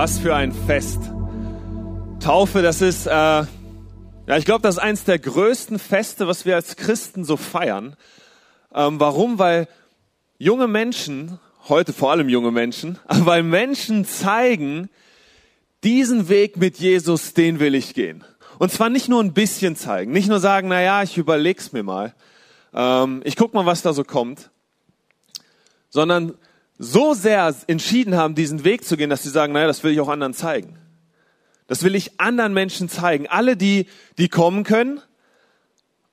Was 0.00 0.20
für 0.20 0.32
ein 0.32 0.52
Fest. 0.52 1.00
Taufe, 2.20 2.62
das 2.62 2.82
ist, 2.82 3.06
äh, 3.06 3.10
ja, 3.10 3.46
ich 4.36 4.44
glaube, 4.44 4.62
das 4.62 4.76
ist 4.76 4.80
eines 4.80 5.02
der 5.02 5.18
größten 5.18 5.80
Feste, 5.80 6.28
was 6.28 6.44
wir 6.44 6.54
als 6.54 6.76
Christen 6.76 7.24
so 7.24 7.36
feiern. 7.36 7.96
Ähm, 8.72 9.00
warum? 9.00 9.40
Weil 9.40 9.66
junge 10.38 10.68
Menschen, 10.68 11.40
heute 11.68 11.92
vor 11.92 12.12
allem 12.12 12.28
junge 12.28 12.52
Menschen, 12.52 13.00
weil 13.08 13.42
Menschen 13.42 14.04
zeigen, 14.04 14.88
diesen 15.82 16.28
Weg 16.28 16.58
mit 16.58 16.78
Jesus, 16.78 17.34
den 17.34 17.58
will 17.58 17.74
ich 17.74 17.92
gehen. 17.92 18.22
Und 18.60 18.70
zwar 18.70 18.90
nicht 18.90 19.08
nur 19.08 19.20
ein 19.20 19.32
bisschen 19.32 19.74
zeigen, 19.74 20.12
nicht 20.12 20.28
nur 20.28 20.38
sagen, 20.38 20.68
na 20.68 20.80
ja, 20.80 21.02
ich 21.02 21.18
überleg's 21.18 21.72
mir 21.72 21.82
mal, 21.82 22.14
ähm, 22.72 23.20
ich 23.24 23.34
guck 23.34 23.52
mal, 23.52 23.66
was 23.66 23.82
da 23.82 23.92
so 23.92 24.04
kommt, 24.04 24.50
sondern 25.88 26.38
so 26.78 27.12
sehr 27.14 27.54
entschieden 27.66 28.16
haben, 28.16 28.34
diesen 28.34 28.64
Weg 28.64 28.84
zu 28.84 28.96
gehen, 28.96 29.10
dass 29.10 29.24
sie 29.24 29.30
sagen, 29.30 29.52
naja, 29.52 29.66
das 29.66 29.82
will 29.82 29.92
ich 29.92 30.00
auch 30.00 30.08
anderen 30.08 30.34
zeigen. 30.34 30.78
Das 31.66 31.82
will 31.82 31.94
ich 31.94 32.18
anderen 32.20 32.54
Menschen 32.54 32.88
zeigen. 32.88 33.26
Alle, 33.26 33.56
die, 33.56 33.86
die 34.16 34.28
kommen 34.28 34.64
können, 34.64 35.00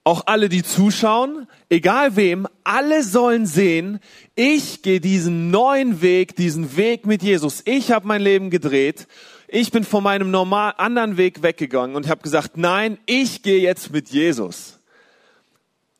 auch 0.03 0.23
alle, 0.27 0.49
die 0.49 0.63
zuschauen, 0.63 1.47
egal 1.69 2.15
wem, 2.15 2.47
alle 2.63 3.03
sollen 3.03 3.45
sehen, 3.45 3.99
ich 4.35 4.81
gehe 4.81 4.99
diesen 4.99 5.49
neuen 5.49 6.01
Weg, 6.01 6.35
diesen 6.35 6.77
Weg 6.77 7.05
mit 7.05 7.23
Jesus. 7.23 7.63
Ich 7.65 7.91
habe 7.91 8.07
mein 8.07 8.21
Leben 8.21 8.49
gedreht. 8.49 9.07
Ich 9.47 9.71
bin 9.71 9.83
von 9.83 10.03
meinem 10.03 10.29
normal 10.29 10.73
anderen 10.77 11.17
Weg 11.17 11.41
weggegangen 11.41 11.95
und 11.95 12.09
habe 12.09 12.21
gesagt, 12.21 12.57
nein, 12.57 12.97
ich 13.05 13.41
gehe 13.41 13.59
jetzt 13.59 13.91
mit 13.91 14.09
Jesus. 14.09 14.79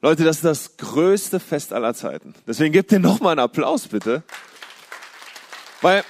Leute, 0.02 0.24
das 0.24 0.38
ist 0.38 0.46
das 0.46 0.78
größte 0.78 1.40
Fest 1.40 1.74
aller 1.74 1.94
Zeiten. 1.94 2.36
Deswegen 2.46 2.74
gebt 2.74 2.92
ihr 2.92 3.00
nochmal 3.00 3.32
einen 3.32 3.40
Applaus, 3.40 3.88
bitte. 3.88 4.24
Weil, 5.82 6.04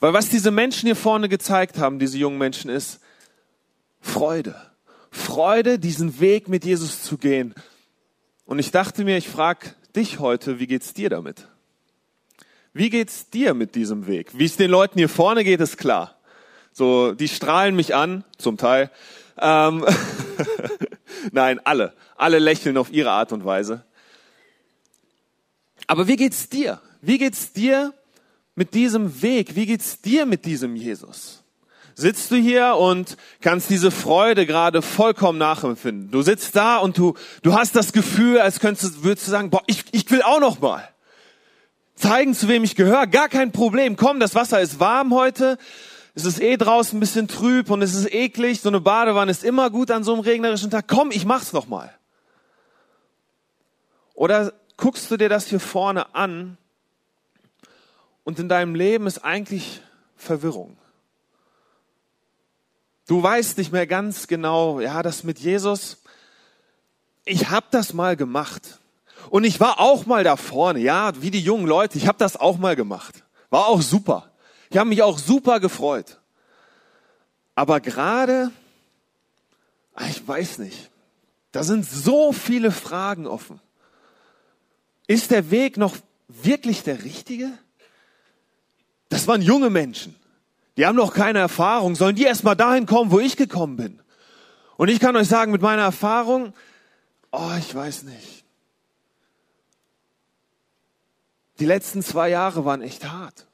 weil 0.00 0.12
was 0.12 0.28
diese 0.28 0.50
Menschen 0.50 0.86
hier 0.86 0.96
vorne 0.96 1.28
gezeigt 1.28 1.78
haben, 1.78 1.98
diese 1.98 2.18
jungen 2.18 2.38
Menschen, 2.38 2.70
ist 2.70 3.00
Freude. 4.00 4.54
Freude, 5.10 5.78
diesen 5.78 6.20
Weg 6.20 6.48
mit 6.48 6.64
Jesus 6.64 7.02
zu 7.02 7.18
gehen. 7.18 7.54
Und 8.46 8.58
ich 8.58 8.70
dachte 8.70 9.04
mir, 9.04 9.16
ich 9.16 9.28
frage 9.28 9.74
dich 9.94 10.18
heute, 10.18 10.58
wie 10.58 10.66
geht's 10.66 10.94
dir 10.94 11.10
damit? 11.10 11.46
Wie 12.72 12.90
geht's 12.90 13.28
dir 13.30 13.54
mit 13.54 13.74
diesem 13.74 14.06
Weg? 14.06 14.38
Wie 14.38 14.44
es 14.44 14.56
den 14.56 14.70
Leuten 14.70 14.98
hier 14.98 15.08
vorne 15.08 15.42
geht, 15.42 15.60
ist 15.60 15.76
klar. 15.76 16.16
So, 16.72 17.12
die 17.12 17.28
strahlen 17.28 17.74
mich 17.74 17.94
an, 17.94 18.24
zum 18.38 18.56
Teil. 18.56 18.90
Ähm 19.40 19.84
Nein, 21.32 21.60
alle. 21.64 21.92
Alle 22.16 22.38
lächeln 22.38 22.76
auf 22.76 22.92
ihre 22.92 23.10
Art 23.10 23.32
und 23.32 23.44
Weise. 23.44 23.84
Aber 25.90 26.06
wie 26.06 26.14
geht's 26.14 26.48
dir? 26.48 26.80
Wie 27.02 27.18
geht's 27.18 27.52
dir 27.52 27.92
mit 28.54 28.74
diesem 28.74 29.22
Weg? 29.22 29.56
Wie 29.56 29.66
geht's 29.66 30.00
dir 30.00 30.24
mit 30.24 30.44
diesem 30.44 30.76
Jesus? 30.76 31.42
Sitzt 31.96 32.30
du 32.30 32.36
hier 32.36 32.76
und 32.76 33.16
kannst 33.40 33.70
diese 33.70 33.90
Freude 33.90 34.46
gerade 34.46 34.82
vollkommen 34.82 35.38
nachempfinden? 35.38 36.12
Du 36.12 36.22
sitzt 36.22 36.54
da 36.54 36.76
und 36.76 36.96
du, 36.96 37.14
du 37.42 37.54
hast 37.54 37.74
das 37.74 37.92
Gefühl, 37.92 38.38
als 38.38 38.60
könntest, 38.60 39.02
würdest 39.02 39.26
du 39.26 39.32
sagen, 39.32 39.50
boah, 39.50 39.64
ich, 39.66 39.82
ich 39.90 40.08
will 40.12 40.22
auch 40.22 40.38
noch 40.38 40.60
mal 40.60 40.88
zeigen, 41.96 42.34
zu 42.34 42.46
wem 42.46 42.62
ich 42.62 42.76
gehöre. 42.76 43.08
Gar 43.08 43.28
kein 43.28 43.50
Problem. 43.50 43.96
Komm, 43.96 44.20
das 44.20 44.36
Wasser 44.36 44.60
ist 44.60 44.78
warm 44.78 45.12
heute. 45.12 45.58
Es 46.14 46.24
ist 46.24 46.40
eh 46.40 46.56
draußen 46.56 46.98
ein 46.98 47.00
bisschen 47.00 47.26
trüb 47.26 47.68
und 47.68 47.82
es 47.82 47.96
ist 47.96 48.14
eklig. 48.14 48.60
So 48.60 48.68
eine 48.68 48.80
Badewanne 48.80 49.32
ist 49.32 49.42
immer 49.42 49.70
gut 49.70 49.90
an 49.90 50.04
so 50.04 50.12
einem 50.12 50.22
regnerischen 50.22 50.70
Tag. 50.70 50.86
Komm, 50.86 51.10
ich 51.10 51.24
mach's 51.24 51.52
noch 51.52 51.66
mal. 51.66 51.92
Oder 54.14 54.52
guckst 54.80 55.10
du 55.10 55.18
dir 55.18 55.28
das 55.28 55.46
hier 55.46 55.60
vorne 55.60 56.14
an 56.14 56.56
und 58.24 58.38
in 58.38 58.48
deinem 58.48 58.74
Leben 58.74 59.06
ist 59.06 59.18
eigentlich 59.18 59.82
Verwirrung. 60.16 60.76
Du 63.06 63.22
weißt 63.22 63.58
nicht 63.58 63.72
mehr 63.72 63.86
ganz 63.86 64.26
genau, 64.26 64.80
ja, 64.80 65.02
das 65.02 65.22
mit 65.22 65.38
Jesus, 65.38 65.98
ich 67.24 67.50
habe 67.50 67.66
das 67.70 67.92
mal 67.92 68.16
gemacht. 68.16 68.78
Und 69.28 69.44
ich 69.44 69.60
war 69.60 69.80
auch 69.80 70.06
mal 70.06 70.24
da 70.24 70.36
vorne, 70.36 70.80
ja, 70.80 71.12
wie 71.20 71.30
die 71.30 71.42
jungen 71.42 71.66
Leute, 71.66 71.98
ich 71.98 72.06
habe 72.06 72.18
das 72.18 72.36
auch 72.36 72.56
mal 72.56 72.74
gemacht. 72.74 73.22
War 73.50 73.66
auch 73.66 73.82
super. 73.82 74.30
Ich 74.70 74.78
habe 74.78 74.88
mich 74.88 75.02
auch 75.02 75.18
super 75.18 75.60
gefreut. 75.60 76.18
Aber 77.54 77.80
gerade, 77.80 78.50
ah, 79.94 80.06
ich 80.08 80.26
weiß 80.26 80.58
nicht, 80.58 80.90
da 81.52 81.64
sind 81.64 81.84
so 81.84 82.32
viele 82.32 82.70
Fragen 82.70 83.26
offen. 83.26 83.60
Ist 85.10 85.32
der 85.32 85.50
Weg 85.50 85.76
noch 85.76 85.96
wirklich 86.28 86.84
der 86.84 87.02
richtige? 87.02 87.50
Das 89.08 89.26
waren 89.26 89.42
junge 89.42 89.68
Menschen. 89.68 90.14
Die 90.76 90.86
haben 90.86 90.94
noch 90.94 91.12
keine 91.12 91.40
Erfahrung. 91.40 91.96
Sollen 91.96 92.14
die 92.14 92.22
erst 92.22 92.44
mal 92.44 92.54
dahin 92.54 92.86
kommen, 92.86 93.10
wo 93.10 93.18
ich 93.18 93.36
gekommen 93.36 93.74
bin? 93.76 94.00
Und 94.76 94.86
ich 94.86 95.00
kann 95.00 95.16
euch 95.16 95.26
sagen, 95.26 95.50
mit 95.50 95.62
meiner 95.62 95.82
Erfahrung, 95.82 96.54
oh, 97.32 97.50
ich 97.58 97.74
weiß 97.74 98.04
nicht. 98.04 98.44
Die 101.58 101.66
letzten 101.66 102.04
zwei 102.04 102.28
Jahre 102.28 102.64
waren 102.64 102.80
echt 102.80 103.10
hart. 103.10 103.48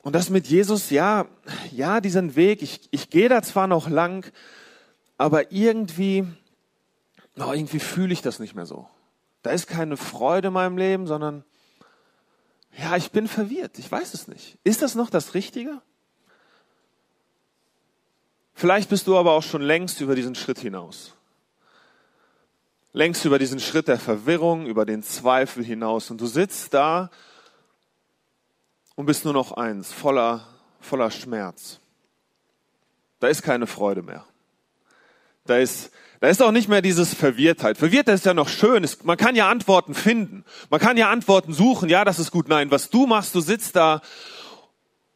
Und 0.00 0.14
das 0.14 0.30
mit 0.30 0.46
Jesus, 0.46 0.88
ja, 0.88 1.26
ja, 1.72 2.00
diesen 2.00 2.36
Weg, 2.36 2.62
ich, 2.62 2.88
ich 2.90 3.10
gehe 3.10 3.28
da 3.28 3.42
zwar 3.42 3.66
noch 3.66 3.90
lang, 3.90 4.24
aber 5.18 5.52
irgendwie, 5.52 6.26
oh, 7.36 7.52
irgendwie 7.52 7.80
fühle 7.80 8.14
ich 8.14 8.22
das 8.22 8.38
nicht 8.38 8.54
mehr 8.54 8.64
so. 8.64 8.88
Da 9.44 9.50
ist 9.50 9.66
keine 9.66 9.98
Freude 9.98 10.48
in 10.48 10.54
meinem 10.54 10.78
Leben, 10.78 11.06
sondern 11.06 11.44
ja, 12.78 12.96
ich 12.96 13.10
bin 13.10 13.28
verwirrt. 13.28 13.78
Ich 13.78 13.92
weiß 13.92 14.14
es 14.14 14.26
nicht. 14.26 14.58
Ist 14.64 14.80
das 14.80 14.94
noch 14.94 15.10
das 15.10 15.34
Richtige? 15.34 15.82
Vielleicht 18.54 18.88
bist 18.88 19.06
du 19.06 19.18
aber 19.18 19.32
auch 19.32 19.42
schon 19.42 19.60
längst 19.60 20.00
über 20.00 20.14
diesen 20.14 20.34
Schritt 20.34 20.60
hinaus. 20.60 21.12
Längst 22.94 23.26
über 23.26 23.38
diesen 23.38 23.60
Schritt 23.60 23.86
der 23.86 23.98
Verwirrung, 23.98 24.64
über 24.64 24.86
den 24.86 25.02
Zweifel 25.02 25.62
hinaus. 25.62 26.10
Und 26.10 26.22
du 26.22 26.26
sitzt 26.26 26.72
da 26.72 27.10
und 28.94 29.04
bist 29.04 29.26
nur 29.26 29.34
noch 29.34 29.52
eins, 29.52 29.92
voller, 29.92 30.48
voller 30.80 31.10
Schmerz. 31.10 31.80
Da 33.20 33.28
ist 33.28 33.42
keine 33.42 33.66
Freude 33.66 34.02
mehr. 34.02 34.24
Da 35.44 35.58
ist 35.58 35.90
da 36.24 36.30
ist 36.30 36.42
auch 36.42 36.52
nicht 36.52 36.70
mehr 36.70 36.80
dieses 36.80 37.12
Verwirrtheit. 37.12 37.76
Verwirrtheit 37.76 38.14
ist 38.14 38.24
ja 38.24 38.32
noch 38.32 38.48
schön. 38.48 38.88
Man 39.02 39.18
kann 39.18 39.36
ja 39.36 39.50
Antworten 39.50 39.92
finden. 39.92 40.46
Man 40.70 40.80
kann 40.80 40.96
ja 40.96 41.10
Antworten 41.10 41.52
suchen. 41.52 41.90
Ja, 41.90 42.06
das 42.06 42.18
ist 42.18 42.30
gut. 42.30 42.48
Nein, 42.48 42.70
was 42.70 42.88
du 42.88 43.06
machst, 43.06 43.34
du 43.34 43.42
sitzt 43.42 43.76
da 43.76 44.00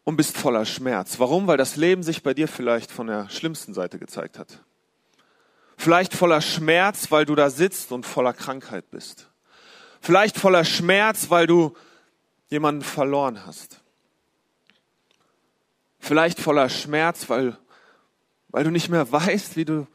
und 0.04 0.18
bist 0.18 0.36
voller 0.36 0.66
Schmerz. 0.66 1.18
Warum? 1.18 1.46
Weil 1.46 1.56
das 1.56 1.76
Leben 1.76 2.02
sich 2.02 2.22
bei 2.22 2.34
dir 2.34 2.46
vielleicht 2.46 2.92
von 2.92 3.06
der 3.06 3.30
schlimmsten 3.30 3.72
Seite 3.72 3.98
gezeigt 3.98 4.38
hat. 4.38 4.62
Vielleicht 5.78 6.12
voller 6.12 6.42
Schmerz, 6.42 7.10
weil 7.10 7.24
du 7.24 7.34
da 7.34 7.48
sitzt 7.48 7.90
und 7.90 8.04
voller 8.04 8.34
Krankheit 8.34 8.90
bist. 8.90 9.30
Vielleicht 10.02 10.36
voller 10.36 10.66
Schmerz, 10.66 11.30
weil 11.30 11.46
du 11.46 11.74
jemanden 12.50 12.82
verloren 12.82 13.46
hast. 13.46 13.80
Vielleicht 16.00 16.38
voller 16.38 16.68
Schmerz, 16.68 17.30
weil, 17.30 17.56
weil 18.48 18.64
du 18.64 18.70
nicht 18.70 18.90
mehr 18.90 19.10
weißt, 19.10 19.56
wie 19.56 19.64
du 19.64 19.86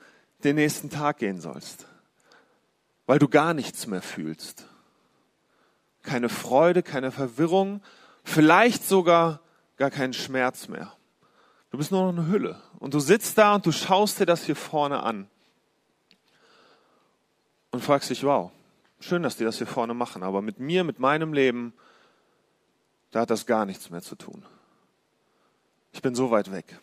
den 0.44 0.56
nächsten 0.56 0.90
Tag 0.90 1.18
gehen 1.18 1.40
sollst, 1.40 1.86
weil 3.06 3.20
du 3.20 3.28
gar 3.28 3.54
nichts 3.54 3.88
mehr 3.88 4.02
fühlst. 4.02 4.68
Keine 6.02 6.30
Freude, 6.30 6.84
keine 6.84 7.12
Verwirrung, 7.12 7.82
vielleicht 8.24 8.86
sogar 8.86 9.40
gar 9.78 9.90
keinen 9.90 10.14
Schmerz 10.14 10.68
mehr. 10.68 10.94
Du 11.72 11.78
bist 11.78 11.92
nur 11.92 12.04
noch 12.04 12.20
eine 12.20 12.28
Hülle 12.32 12.62
und 12.80 12.94
du 12.94 13.00
sitzt 13.00 13.38
da 13.38 13.56
und 13.56 13.66
du 13.66 13.72
schaust 13.72 14.20
dir 14.20 14.26
das 14.26 14.44
hier 14.44 14.56
vorne 14.56 15.02
an 15.02 15.28
und 17.72 17.84
fragst 17.84 18.10
dich, 18.10 18.24
wow, 18.24 18.52
schön, 19.00 19.24
dass 19.24 19.38
die 19.38 19.44
das 19.44 19.58
hier 19.58 19.68
vorne 19.68 19.94
machen, 19.94 20.24
aber 20.24 20.42
mit 20.42 20.60
mir, 20.60 20.84
mit 20.84 21.00
meinem 21.00 21.34
Leben, 21.34 21.74
da 23.12 23.22
hat 23.22 23.30
das 23.30 23.46
gar 23.46 23.66
nichts 23.66 23.90
mehr 23.90 24.02
zu 24.02 24.16
tun. 24.16 24.46
Ich 25.92 26.02
bin 26.02 26.16
so 26.16 26.32
weit 26.32 26.52
weg. 26.52 26.80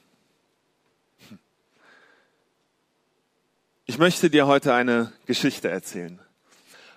Ich 3.90 3.98
möchte 3.98 4.30
dir 4.30 4.46
heute 4.46 4.72
eine 4.72 5.12
Geschichte 5.26 5.68
erzählen. 5.68 6.20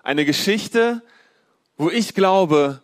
Eine 0.03 0.25
Geschichte, 0.25 1.01
wo 1.75 1.89
ich 1.89 2.13
glaube, 2.13 2.83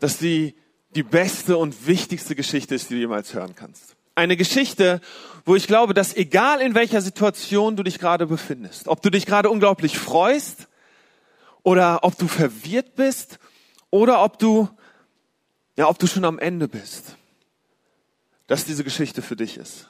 dass 0.00 0.18
sie 0.18 0.54
die 0.94 1.02
beste 1.02 1.56
und 1.56 1.86
wichtigste 1.86 2.34
Geschichte 2.34 2.74
ist, 2.74 2.90
die 2.90 2.94
du 2.96 3.00
jemals 3.00 3.32
hören 3.32 3.54
kannst. 3.54 3.96
Eine 4.14 4.36
Geschichte, 4.36 5.00
wo 5.46 5.56
ich 5.56 5.66
glaube, 5.66 5.94
dass 5.94 6.14
egal 6.14 6.60
in 6.60 6.74
welcher 6.74 7.00
Situation 7.00 7.74
du 7.74 7.82
dich 7.82 7.98
gerade 7.98 8.26
befindest, 8.26 8.86
ob 8.86 9.00
du 9.00 9.08
dich 9.08 9.24
gerade 9.24 9.48
unglaublich 9.48 9.96
freust 9.96 10.68
oder 11.62 12.04
ob 12.04 12.18
du 12.18 12.28
verwirrt 12.28 12.96
bist 12.96 13.38
oder 13.88 14.22
ob 14.22 14.38
du, 14.38 14.68
ja, 15.74 15.88
ob 15.88 15.98
du 15.98 16.06
schon 16.06 16.26
am 16.26 16.38
Ende 16.38 16.68
bist, 16.68 17.16
dass 18.46 18.66
diese 18.66 18.84
Geschichte 18.84 19.22
für 19.22 19.36
dich 19.36 19.56
ist 19.56 19.88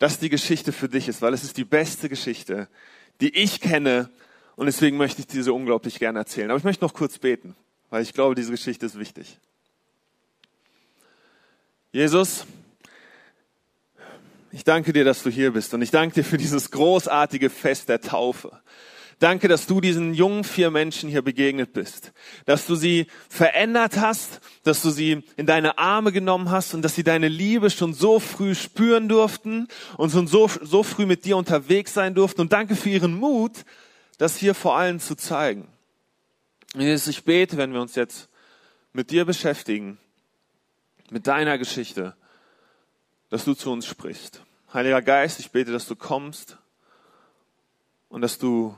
dass 0.00 0.18
die 0.18 0.30
Geschichte 0.30 0.72
für 0.72 0.88
dich 0.88 1.06
ist, 1.06 1.22
weil 1.22 1.34
es 1.34 1.44
ist 1.44 1.58
die 1.58 1.64
beste 1.64 2.08
Geschichte, 2.08 2.68
die 3.20 3.36
ich 3.36 3.60
kenne 3.60 4.10
und 4.56 4.66
deswegen 4.66 4.96
möchte 4.96 5.20
ich 5.20 5.26
diese 5.26 5.52
unglaublich 5.52 5.98
gerne 5.98 6.18
erzählen. 6.18 6.50
Aber 6.50 6.58
ich 6.58 6.64
möchte 6.64 6.82
noch 6.84 6.94
kurz 6.94 7.18
beten, 7.18 7.54
weil 7.90 8.02
ich 8.02 8.14
glaube, 8.14 8.34
diese 8.34 8.50
Geschichte 8.50 8.86
ist 8.86 8.98
wichtig. 8.98 9.38
Jesus, 11.92 12.46
ich 14.52 14.64
danke 14.64 14.94
dir, 14.94 15.04
dass 15.04 15.22
du 15.22 15.28
hier 15.28 15.52
bist 15.52 15.74
und 15.74 15.82
ich 15.82 15.90
danke 15.90 16.14
dir 16.14 16.24
für 16.24 16.38
dieses 16.38 16.70
großartige 16.70 17.50
Fest 17.50 17.90
der 17.90 18.00
Taufe. 18.00 18.58
Danke, 19.20 19.48
dass 19.48 19.66
du 19.66 19.80
diesen 19.80 20.14
jungen 20.14 20.44
vier 20.44 20.70
Menschen 20.70 21.10
hier 21.10 21.22
begegnet 21.22 21.74
bist, 21.74 22.12
dass 22.46 22.66
du 22.66 22.74
sie 22.74 23.06
verändert 23.28 23.98
hast, 23.98 24.40
dass 24.64 24.80
du 24.80 24.90
sie 24.90 25.22
in 25.36 25.44
deine 25.46 25.76
Arme 25.76 26.10
genommen 26.10 26.50
hast 26.50 26.72
und 26.72 26.82
dass 26.82 26.94
sie 26.94 27.04
deine 27.04 27.28
Liebe 27.28 27.70
schon 27.70 27.92
so 27.92 28.18
früh 28.18 28.54
spüren 28.54 29.08
durften 29.08 29.68
und 29.98 30.10
schon 30.10 30.26
so, 30.26 30.48
so 30.62 30.82
früh 30.82 31.04
mit 31.04 31.26
dir 31.26 31.36
unterwegs 31.36 31.92
sein 31.92 32.14
durften. 32.14 32.40
Und 32.40 32.52
danke 32.52 32.74
für 32.74 32.88
ihren 32.88 33.14
Mut, 33.14 33.66
das 34.16 34.36
hier 34.36 34.54
vor 34.54 34.76
allen 34.76 35.00
zu 35.00 35.14
zeigen. 35.14 35.68
Jesus, 36.74 37.06
ich 37.06 37.24
bete, 37.24 37.58
wenn 37.58 37.74
wir 37.74 37.82
uns 37.82 37.96
jetzt 37.96 38.30
mit 38.94 39.10
dir 39.10 39.26
beschäftigen, 39.26 39.98
mit 41.10 41.26
deiner 41.26 41.58
Geschichte, 41.58 42.16
dass 43.28 43.44
du 43.44 43.52
zu 43.52 43.70
uns 43.70 43.86
sprichst. 43.86 44.40
Heiliger 44.72 45.02
Geist, 45.02 45.40
ich 45.40 45.50
bete, 45.50 45.72
dass 45.72 45.86
du 45.86 45.94
kommst 45.94 46.56
und 48.08 48.22
dass 48.22 48.38
du, 48.38 48.74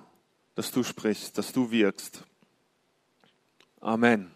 dass 0.55 0.71
du 0.71 0.83
sprichst, 0.83 1.39
dass 1.39 1.53
du 1.53 1.71
wirkst. 1.71 2.25
Amen. 3.81 4.31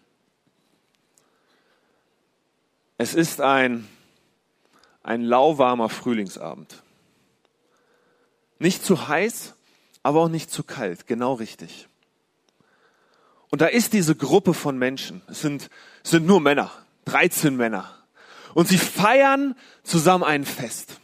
Es 2.97 3.13
ist 3.13 3.41
ein, 3.41 3.87
ein 5.03 5.21
lauwarmer 5.21 5.89
Frühlingsabend. 5.89 6.83
Nicht 8.59 8.83
zu 8.83 9.07
heiß, 9.07 9.53
aber 10.01 10.21
auch 10.21 10.29
nicht 10.29 10.51
zu 10.51 10.63
kalt, 10.63 11.05
genau 11.05 11.33
richtig. 11.33 11.87
Und 13.49 13.61
da 13.61 13.67
ist 13.67 13.93
diese 13.93 14.15
Gruppe 14.15 14.53
von 14.53 14.77
Menschen. 14.77 15.21
Es 15.27 15.41
sind, 15.41 15.69
es 16.03 16.11
sind 16.11 16.25
nur 16.25 16.41
Männer, 16.41 16.71
13 17.05 17.55
Männer. 17.55 17.93
Und 18.53 18.67
sie 18.67 18.77
feiern 18.77 19.55
zusammen 19.83 20.23
ein 20.23 20.45
Fest. 20.45 20.99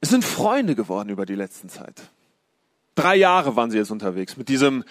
Es 0.00 0.10
sind 0.10 0.24
Freunde 0.24 0.74
geworden 0.74 1.08
über 1.08 1.26
die 1.26 1.34
letzten 1.34 1.68
Zeit. 1.68 2.10
Drei 2.94 3.16
Jahre 3.16 3.56
waren 3.56 3.70
sie 3.70 3.78
jetzt 3.78 3.90
unterwegs 3.90 4.36
mit 4.36 4.48
diesem 4.48 4.84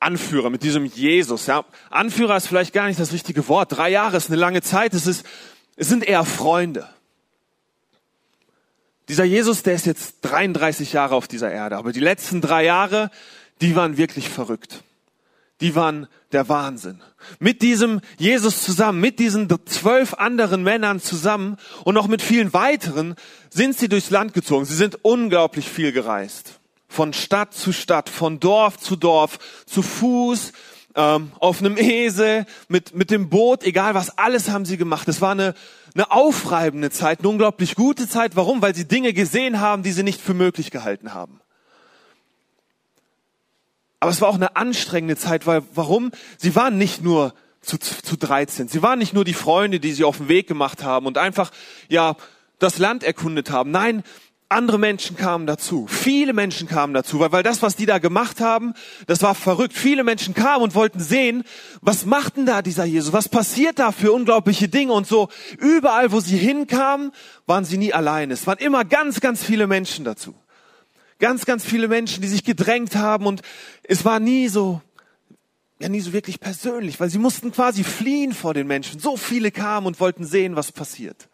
Anführer, 0.00 0.50
mit 0.50 0.62
diesem 0.62 0.84
Jesus. 0.84 1.46
Ja, 1.46 1.64
Anführer 1.90 2.36
ist 2.36 2.48
vielleicht 2.48 2.72
gar 2.72 2.86
nicht 2.86 3.00
das 3.00 3.12
richtige 3.12 3.46
Wort. 3.48 3.76
Drei 3.76 3.90
Jahre 3.90 4.16
ist 4.16 4.28
eine 4.28 4.36
lange 4.36 4.62
Zeit. 4.62 4.94
Es, 4.94 5.06
ist, 5.06 5.24
es 5.76 5.88
sind 5.88 6.04
eher 6.04 6.24
Freunde. 6.24 6.88
Dieser 9.08 9.24
Jesus, 9.24 9.62
der 9.62 9.74
ist 9.74 9.86
jetzt 9.86 10.16
33 10.22 10.92
Jahre 10.92 11.14
auf 11.14 11.28
dieser 11.28 11.50
Erde, 11.50 11.76
aber 11.76 11.92
die 11.92 12.00
letzten 12.00 12.40
drei 12.40 12.64
Jahre, 12.64 13.10
die 13.60 13.76
waren 13.76 13.96
wirklich 13.96 14.28
verrückt. 14.28 14.82
Die 15.60 15.74
waren 15.74 16.08
der 16.32 16.48
Wahnsinn. 16.48 17.00
Mit 17.38 17.62
diesem 17.62 18.00
Jesus 18.18 18.62
zusammen, 18.62 19.00
mit 19.00 19.18
diesen 19.18 19.48
zwölf 19.66 20.14
anderen 20.14 20.62
Männern 20.62 21.00
zusammen 21.00 21.56
und 21.84 21.94
noch 21.94 22.08
mit 22.08 22.20
vielen 22.20 22.52
weiteren 22.52 23.14
sind 23.48 23.78
sie 23.78 23.88
durchs 23.88 24.10
Land 24.10 24.34
gezogen. 24.34 24.66
Sie 24.66 24.74
sind 24.74 24.98
unglaublich 25.02 25.68
viel 25.68 25.92
gereist. 25.92 26.60
Von 26.88 27.12
Stadt 27.12 27.54
zu 27.54 27.72
Stadt, 27.72 28.08
von 28.08 28.40
Dorf 28.40 28.78
zu 28.78 28.96
Dorf, 28.96 29.38
zu 29.66 29.82
Fuß, 29.82 30.52
ähm, 30.94 31.32
auf 31.38 31.60
einem 31.60 31.76
Esel, 31.76 32.46
mit, 32.68 32.94
mit 32.94 33.10
dem 33.10 33.28
Boot, 33.28 33.64
egal 33.64 33.94
was, 33.94 34.16
alles 34.18 34.48
haben 34.48 34.64
sie 34.64 34.76
gemacht. 34.76 35.06
Es 35.08 35.20
war 35.20 35.32
eine, 35.32 35.54
eine 35.94 36.10
aufreibende 36.10 36.90
Zeit, 36.90 37.20
eine 37.20 37.28
unglaublich 37.28 37.74
gute 37.74 38.08
Zeit. 38.08 38.34
Warum? 38.34 38.62
Weil 38.62 38.74
sie 38.74 38.88
Dinge 38.88 39.12
gesehen 39.12 39.60
haben, 39.60 39.82
die 39.82 39.92
sie 39.92 40.02
nicht 40.02 40.20
für 40.20 40.34
möglich 40.34 40.70
gehalten 40.70 41.12
haben. 41.12 41.40
Aber 44.00 44.10
es 44.10 44.20
war 44.20 44.28
auch 44.28 44.34
eine 44.34 44.56
anstrengende 44.56 45.16
Zeit, 45.16 45.46
weil 45.46 45.62
warum? 45.74 46.12
Sie 46.38 46.54
waren 46.54 46.78
nicht 46.78 47.02
nur 47.02 47.34
zu, 47.60 47.78
zu 47.78 48.16
13. 48.16 48.68
Sie 48.68 48.82
waren 48.82 48.98
nicht 48.98 49.14
nur 49.14 49.24
die 49.24 49.34
Freunde, 49.34 49.80
die 49.80 49.92
sie 49.92 50.04
auf 50.04 50.18
den 50.18 50.28
Weg 50.28 50.46
gemacht 50.46 50.84
haben 50.84 51.06
und 51.06 51.18
einfach, 51.18 51.50
ja, 51.88 52.16
das 52.58 52.78
Land 52.78 53.02
erkundet 53.02 53.50
haben. 53.50 53.70
Nein, 53.70 54.02
andere 54.48 54.78
Menschen 54.78 55.16
kamen 55.16 55.46
dazu. 55.46 55.86
Viele 55.88 56.32
Menschen 56.32 56.68
kamen 56.68 56.94
dazu, 56.94 57.18
weil, 57.18 57.32
weil 57.32 57.42
das, 57.42 57.62
was 57.62 57.74
die 57.74 57.86
da 57.86 57.98
gemacht 57.98 58.40
haben, 58.40 58.74
das 59.06 59.22
war 59.22 59.34
verrückt. 59.34 59.74
Viele 59.74 60.04
Menschen 60.04 60.34
kamen 60.34 60.62
und 60.62 60.74
wollten 60.76 61.00
sehen, 61.00 61.42
was 61.80 62.06
macht 62.06 62.36
denn 62.36 62.46
da 62.46 62.62
dieser 62.62 62.84
Jesus? 62.84 63.12
Was 63.12 63.28
passiert 63.28 63.80
da 63.80 63.90
für 63.90 64.12
unglaubliche 64.12 64.68
Dinge? 64.68 64.92
Und 64.92 65.06
so 65.06 65.28
überall, 65.58 66.12
wo 66.12 66.20
sie 66.20 66.36
hinkamen, 66.36 67.10
waren 67.46 67.64
sie 67.64 67.76
nie 67.76 67.92
alleine. 67.92 68.34
Es 68.34 68.46
waren 68.46 68.58
immer 68.58 68.84
ganz, 68.84 69.20
ganz 69.20 69.42
viele 69.42 69.66
Menschen 69.66 70.04
dazu. 70.04 70.34
Ganz, 71.18 71.44
ganz 71.44 71.64
viele 71.64 71.88
Menschen, 71.88 72.22
die 72.22 72.28
sich 72.28 72.44
gedrängt 72.44 72.94
haben 72.94 73.26
und 73.26 73.40
es 73.82 74.04
war 74.04 74.20
nie 74.20 74.48
so, 74.48 74.82
ja 75.80 75.88
nie 75.88 76.00
so 76.00 76.12
wirklich 76.12 76.38
persönlich, 76.38 77.00
weil 77.00 77.10
sie 77.10 77.18
mussten 77.18 77.52
quasi 77.52 77.82
fliehen 77.82 78.32
vor 78.32 78.54
den 78.54 78.66
Menschen. 78.66 79.00
So 79.00 79.16
viele 79.16 79.50
kamen 79.50 79.86
und 79.86 79.98
wollten 79.98 80.24
sehen, 80.24 80.56
was 80.56 80.72
passiert. 80.72 81.28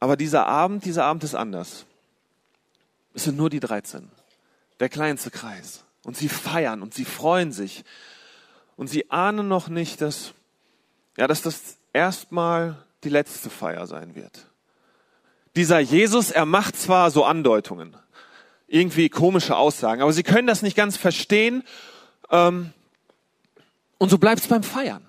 Aber 0.00 0.16
dieser 0.16 0.46
Abend, 0.46 0.84
dieser 0.84 1.04
Abend 1.04 1.24
ist 1.24 1.34
anders. 1.34 1.86
Es 3.14 3.24
sind 3.24 3.36
nur 3.36 3.50
die 3.50 3.60
13. 3.60 4.10
Der 4.80 4.88
kleinste 4.88 5.30
Kreis. 5.30 5.84
Und 6.04 6.16
sie 6.16 6.28
feiern 6.28 6.82
und 6.82 6.94
sie 6.94 7.04
freuen 7.04 7.50
sich. 7.52 7.84
Und 8.76 8.88
sie 8.88 9.10
ahnen 9.10 9.48
noch 9.48 9.68
nicht, 9.68 10.00
dass, 10.00 10.34
ja, 11.16 11.26
dass 11.26 11.42
das 11.42 11.78
erstmal 11.92 12.76
die 13.04 13.08
letzte 13.08 13.50
Feier 13.50 13.86
sein 13.86 14.14
wird. 14.14 14.46
Dieser 15.56 15.78
Jesus, 15.80 16.30
er 16.30 16.44
macht 16.44 16.76
zwar 16.76 17.10
so 17.10 17.24
Andeutungen, 17.24 17.96
irgendwie 18.68 19.08
komische 19.08 19.56
Aussagen, 19.56 20.02
aber 20.02 20.12
sie 20.12 20.22
können 20.22 20.46
das 20.46 20.60
nicht 20.60 20.76
ganz 20.76 20.98
verstehen. 20.98 21.64
Ähm, 22.30 22.72
und 23.96 24.10
so 24.10 24.18
bleibt 24.18 24.42
es 24.42 24.48
beim 24.48 24.62
Feiern. 24.62 25.06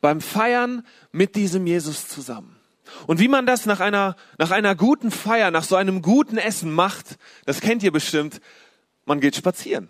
Beim 0.00 0.20
Feiern 0.20 0.84
mit 1.12 1.36
diesem 1.36 1.66
Jesus 1.66 2.08
zusammen. 2.08 2.59
Und 3.06 3.20
wie 3.20 3.28
man 3.28 3.46
das 3.46 3.66
nach 3.66 3.80
einer, 3.80 4.16
nach 4.38 4.50
einer 4.50 4.74
guten 4.74 5.10
Feier, 5.10 5.50
nach 5.50 5.64
so 5.64 5.76
einem 5.76 6.02
guten 6.02 6.38
Essen 6.38 6.72
macht, 6.72 7.18
das 7.46 7.60
kennt 7.60 7.82
ihr 7.82 7.92
bestimmt, 7.92 8.40
man 9.04 9.20
geht 9.20 9.36
spazieren. 9.36 9.88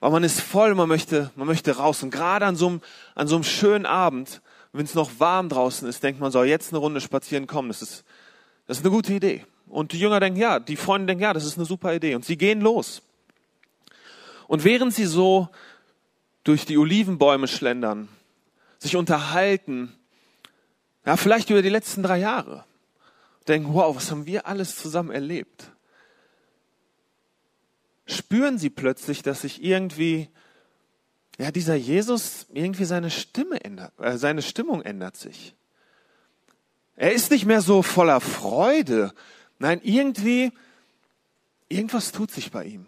Weil 0.00 0.10
man 0.10 0.24
ist 0.24 0.40
voll, 0.40 0.74
man 0.74 0.88
möchte, 0.88 1.30
man 1.36 1.46
möchte 1.46 1.76
raus. 1.76 2.02
Und 2.02 2.10
gerade 2.10 2.46
an 2.46 2.56
so 2.56 2.68
einem, 2.68 2.80
an 3.14 3.28
so 3.28 3.36
einem 3.36 3.44
schönen 3.44 3.86
Abend, 3.86 4.42
wenn 4.72 4.84
es 4.84 4.94
noch 4.94 5.10
warm 5.18 5.48
draußen 5.48 5.88
ist, 5.88 6.02
denkt 6.02 6.20
man, 6.20 6.32
soll 6.32 6.46
jetzt 6.46 6.72
eine 6.72 6.78
Runde 6.78 7.00
spazieren 7.00 7.46
kommen. 7.46 7.68
Das 7.68 7.82
ist, 7.82 8.04
das 8.66 8.78
ist 8.78 8.84
eine 8.84 8.92
gute 8.92 9.12
Idee. 9.12 9.44
Und 9.68 9.92
die 9.92 9.98
Jünger 9.98 10.18
denken, 10.18 10.40
ja, 10.40 10.58
die 10.58 10.76
Freunde 10.76 11.06
denken, 11.06 11.22
ja, 11.22 11.32
das 11.32 11.44
ist 11.44 11.56
eine 11.56 11.66
super 11.66 11.94
Idee. 11.94 12.14
Und 12.14 12.24
sie 12.24 12.36
gehen 12.36 12.60
los. 12.60 13.02
Und 14.48 14.64
während 14.64 14.92
sie 14.92 15.06
so 15.06 15.48
durch 16.44 16.66
die 16.66 16.76
Olivenbäume 16.76 17.48
schlendern, 17.48 18.08
sich 18.78 18.96
unterhalten, 18.96 19.94
ja, 21.04 21.16
vielleicht 21.16 21.50
über 21.50 21.62
die 21.62 21.68
letzten 21.68 22.02
drei 22.02 22.18
Jahre. 22.18 22.64
Denken, 23.48 23.74
wow, 23.74 23.94
was 23.96 24.10
haben 24.10 24.26
wir 24.26 24.46
alles 24.46 24.76
zusammen 24.76 25.10
erlebt? 25.10 25.70
Spüren 28.06 28.58
sie 28.58 28.70
plötzlich, 28.70 29.22
dass 29.22 29.42
sich 29.42 29.62
irgendwie, 29.62 30.28
ja, 31.38 31.50
dieser 31.50 31.74
Jesus, 31.74 32.46
irgendwie 32.52 32.84
seine 32.84 33.10
Stimme 33.10 33.64
ändert, 33.64 33.92
äh, 33.98 34.16
seine 34.16 34.42
Stimmung 34.42 34.82
ändert 34.82 35.16
sich. 35.16 35.54
Er 36.94 37.12
ist 37.12 37.30
nicht 37.30 37.46
mehr 37.46 37.62
so 37.62 37.82
voller 37.82 38.20
Freude. 38.20 39.12
Nein, 39.58 39.80
irgendwie, 39.82 40.52
irgendwas 41.68 42.12
tut 42.12 42.30
sich 42.30 42.50
bei 42.50 42.64
ihm. 42.64 42.86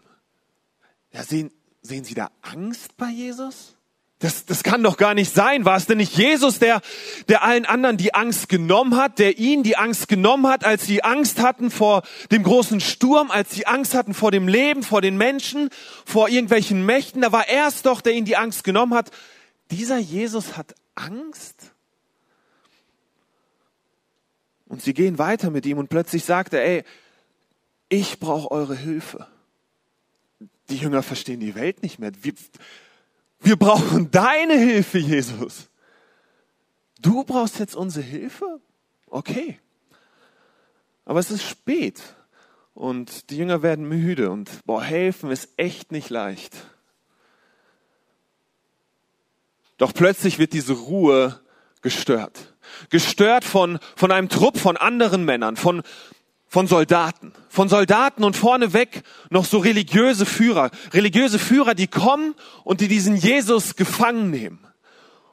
Ja, 1.13 1.23
sehen, 1.23 1.51
sehen 1.83 2.05
Sie 2.05 2.15
da 2.15 2.31
Angst 2.43 2.97
bei 2.97 3.09
Jesus? 3.09 3.77
Das, 4.25 4.47
das 4.47 4.63
kann 4.63 4.83
doch 4.83 4.97
gar 4.97 5.13
nicht 5.13 5.35
sein. 5.35 5.67
War 5.67 5.77
es 5.77 5.85
denn 5.85 5.99
nicht 5.99 6.17
Jesus, 6.17 6.59
der, 6.59 6.81
der 7.29 7.43
allen 7.43 7.67
anderen 7.67 7.99
die 7.99 8.15
Angst 8.15 8.49
genommen 8.49 8.97
hat, 8.97 9.19
der 9.19 9.39
ihnen 9.39 9.63
die 9.65 9.77
Angst 9.77 10.09
genommen 10.09 10.47
hat, 10.47 10.65
als 10.65 10.87
sie 10.87 11.05
Angst 11.05 11.43
hatten 11.43 11.71
vor 11.71 12.05
dem 12.33 12.43
großen 12.43 12.81
Sturm, 12.81 13.31
als 13.31 13.51
sie 13.51 13.67
Angst 13.67 13.93
hatten 13.93 14.15
vor 14.15 14.31
dem 14.31 14.49
Leben, 14.49 14.83
vor 14.83 15.03
den 15.03 15.19
Menschen, 15.19 15.69
vor 16.07 16.31
irgendwelchen 16.31 16.87
Mächten? 16.87 17.21
Da 17.21 17.33
war 17.33 17.51
er 17.51 17.69
es 17.69 17.83
doch, 17.83 18.01
der 18.01 18.15
ihnen 18.15 18.25
die 18.25 18.39
Angst 18.39 18.65
genommen 18.65 18.95
hat. 18.95 19.11
Dieser 19.71 19.99
Jesus 19.99 20.57
hat 20.57 20.75
Angst? 20.95 21.75
Und 24.69 24.81
sie 24.81 24.95
gehen 24.95 25.19
weiter 25.19 25.51
mit 25.51 25.67
ihm 25.67 25.77
und 25.77 25.91
plötzlich 25.91 26.25
sagt 26.25 26.55
er, 26.55 26.65
ey, 26.65 26.85
ich 27.91 28.21
brauche 28.21 28.51
eure 28.51 28.75
Hilfe. 28.75 29.27
Die 30.71 30.79
Jünger 30.79 31.03
verstehen 31.03 31.41
die 31.41 31.55
Welt 31.55 31.83
nicht 31.83 31.99
mehr. 31.99 32.13
Wir, 32.23 32.33
wir 33.45 33.57
brauchen 33.57 34.11
deine 34.11 34.55
Hilfe, 34.55 34.99
Jesus. 34.99 35.69
Du 37.01 37.25
brauchst 37.25 37.59
jetzt 37.59 37.77
unsere 37.77 38.05
Hilfe? 38.05 38.61
Okay. 39.07 39.61
Aber 41.05 41.21
es 41.21 41.31
ist 41.31 41.43
spät 41.43 42.03
und 42.73 43.31
die 43.31 43.37
Jünger 43.37 43.63
werden 43.63 43.89
müde 43.89 44.31
und 44.31 44.51
boah, 44.65 44.83
helfen 44.83 45.31
ist 45.31 45.51
echt 45.57 45.93
nicht 45.93 46.11
leicht. 46.11 46.55
Doch 49.77 49.93
plötzlich 49.93 50.39
wird 50.39 50.53
diese 50.53 50.73
Ruhe 50.73 51.41
gestört. 51.83 52.55
Gestört 52.89 53.45
von, 53.45 53.79
von 53.97 54.11
einem 54.11 54.29
Trupp 54.29 54.59
von 54.59 54.77
anderen 54.77 55.25
Männern, 55.25 55.57
von, 55.57 55.83
von 56.55 56.69
Soldaten. 56.69 57.33
Von 57.49 57.69
Soldaten 57.69 58.23
und 58.23 58.37
vorneweg 58.37 59.03
noch 59.29 59.45
so 59.45 59.59
religiöse 59.59 60.25
Führer. 60.25 60.71
Religiöse 60.93 61.41
Führer, 61.41 61.75
die 61.75 61.89
kommen 61.89 62.37
und 62.63 62.81
die 62.81 62.87
diesen 62.87 63.17
Jesus 63.17 63.75
gefangen 63.75 64.31
nehmen. 64.31 64.65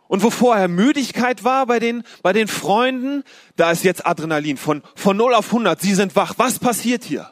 Und 0.08 0.24
wo 0.24 0.32
vorher 0.32 0.68
Müdigkeit 0.68 1.44
war 1.44 1.68
bei 1.68 1.78
den, 1.78 2.02
bei 2.24 2.34
den 2.34 2.48
Freunden, 2.48 3.24
da 3.56 3.70
ist 3.70 3.84
jetzt 3.84 4.04
Adrenalin 4.04 4.58
von, 4.58 4.82
von 4.96 5.16
0 5.16 5.36
auf 5.36 5.46
100. 5.46 5.80
Sie 5.80 5.94
sind 5.94 6.16
wach. 6.16 6.34
Was 6.38 6.58
passiert 6.58 7.04
hier? 7.04 7.32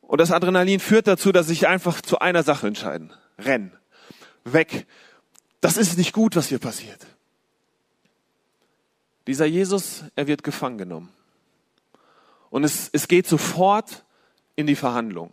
Und 0.00 0.20
das 0.20 0.30
Adrenalin 0.30 0.78
führt 0.78 1.08
dazu, 1.08 1.32
dass 1.32 1.48
sie 1.48 1.54
sich 1.54 1.66
einfach 1.66 2.00
zu 2.02 2.20
einer 2.20 2.44
Sache 2.44 2.68
entscheiden. 2.68 3.12
Rennen. 3.36 3.72
Weg. 4.44 4.86
Das 5.60 5.76
ist 5.76 5.98
nicht 5.98 6.12
gut, 6.12 6.36
was 6.36 6.46
hier 6.46 6.60
passiert. 6.60 7.04
Dieser 9.26 9.46
Jesus, 9.46 10.04
er 10.14 10.28
wird 10.28 10.44
gefangen 10.44 10.78
genommen. 10.78 11.15
Und 12.56 12.64
es, 12.64 12.88
es 12.90 13.06
geht 13.06 13.26
sofort 13.26 14.06
in 14.54 14.66
die 14.66 14.76
Verhandlung. 14.76 15.30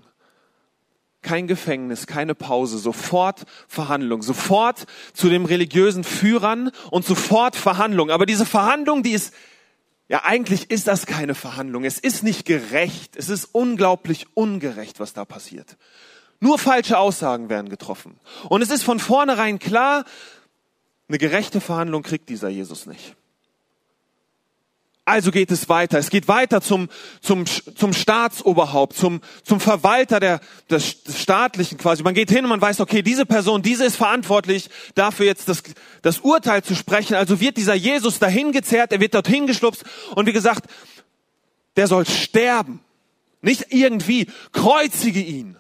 Kein 1.22 1.48
Gefängnis, 1.48 2.06
keine 2.06 2.36
Pause, 2.36 2.78
sofort 2.78 3.46
Verhandlung, 3.70 4.22
sofort 4.22 4.86
zu 5.14 5.30
den 5.30 5.46
religiösen 5.46 6.04
Führern 6.04 6.70
und 6.92 7.06
sofort 7.06 7.56
Verhandlung. 7.56 8.12
Aber 8.12 8.26
diese 8.26 8.46
Verhandlung, 8.46 9.04
die 9.04 9.12
ist, 9.12 9.34
ja 10.10 10.26
eigentlich 10.26 10.70
ist 10.70 10.90
das 10.90 11.06
keine 11.06 11.34
Verhandlung. 11.34 11.86
Es 11.86 11.98
ist 11.98 12.24
nicht 12.24 12.44
gerecht. 12.44 13.16
Es 13.16 13.30
ist 13.30 13.46
unglaublich 13.54 14.28
ungerecht, 14.34 15.00
was 15.00 15.14
da 15.14 15.24
passiert. 15.24 15.78
Nur 16.42 16.60
falsche 16.60 16.98
Aussagen 16.98 17.48
werden 17.48 17.70
getroffen. 17.70 18.20
Und 18.50 18.62
es 18.62 18.70
ist 18.70 18.84
von 18.84 19.00
vornherein 19.00 19.60
klar, 19.60 20.04
eine 21.08 21.20
gerechte 21.20 21.62
Verhandlung 21.62 22.04
kriegt 22.04 22.28
dieser 22.28 22.50
Jesus 22.50 22.86
nicht. 22.86 23.16
Also 25.06 25.32
geht 25.32 25.52
es 25.52 25.68
weiter. 25.68 26.00
Es 26.00 26.10
geht 26.10 26.30
weiter 26.30 26.62
zum, 26.62 26.88
zum, 27.22 27.46
zum 27.46 27.92
Staatsoberhaupt, 27.92 28.96
zum, 28.96 29.20
zum 29.44 29.60
Verwalter 29.60 30.22
der, 30.22 30.40
des, 30.70 31.04
des 31.04 31.22
Staatlichen 31.22 31.78
quasi. 31.78 32.04
Man 32.04 32.14
geht 32.14 32.30
hin 32.30 32.46
und 32.46 32.50
man 32.50 32.62
weiß, 32.62 32.80
okay, 32.80 33.02
diese 33.02 33.26
Person, 33.26 33.62
diese 33.62 33.84
ist 33.84 33.98
verantwortlich 33.98 34.70
dafür 34.96 35.26
jetzt 35.26 35.50
das, 35.50 35.64
das 36.04 36.20
Urteil 36.20 36.64
zu 36.64 36.74
sprechen. 36.74 37.16
Also 37.16 37.42
wird 37.42 37.58
dieser 37.58 37.74
Jesus 37.74 38.20
dahin 38.20 38.54
gezerrt, 38.54 38.94
er 38.94 39.02
wird 39.02 39.14
dorthin 39.14 39.46
geschlupst 39.46 39.84
und 40.16 40.26
wie 40.26 40.34
gesagt, 40.34 40.72
der 41.76 41.88
soll 41.88 42.06
sterben. 42.06 42.80
Nicht 43.42 43.74
irgendwie, 43.74 44.32
kreuzige 44.54 45.20
ihn. 45.20 45.58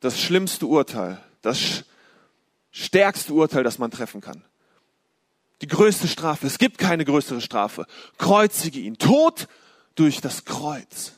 Das 0.00 0.18
schlimmste 0.18 0.66
Urteil, 0.66 1.22
das 1.42 1.84
stärkste 2.72 3.34
Urteil, 3.34 3.62
das 3.62 3.78
man 3.78 3.92
treffen 3.92 4.20
kann 4.20 4.42
die 5.60 5.66
größte 5.66 6.08
Strafe. 6.08 6.46
Es 6.46 6.58
gibt 6.58 6.78
keine 6.78 7.04
größere 7.04 7.40
Strafe. 7.40 7.86
Kreuzige 8.18 8.80
ihn. 8.80 8.96
Tod 8.96 9.48
durch 9.94 10.20
das 10.20 10.44
Kreuz. 10.44 11.12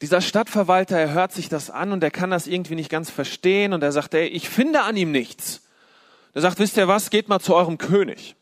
Dieser 0.00 0.22
Stadtverwalter, 0.22 0.98
er 0.98 1.12
hört 1.12 1.32
sich 1.32 1.48
das 1.48 1.68
an 1.68 1.92
und 1.92 2.02
er 2.02 2.10
kann 2.10 2.30
das 2.30 2.46
irgendwie 2.46 2.74
nicht 2.74 2.88
ganz 2.88 3.10
verstehen 3.10 3.72
und 3.74 3.82
er 3.82 3.92
sagt, 3.92 4.14
ey, 4.14 4.26
ich 4.26 4.48
finde 4.48 4.82
an 4.82 4.96
ihm 4.96 5.12
nichts. 5.12 5.62
Er 6.32 6.40
sagt, 6.40 6.58
wisst 6.58 6.76
ihr 6.78 6.88
was, 6.88 7.10
geht 7.10 7.28
mal 7.28 7.40
zu 7.40 7.54
eurem 7.54 7.76
König. 7.76 8.34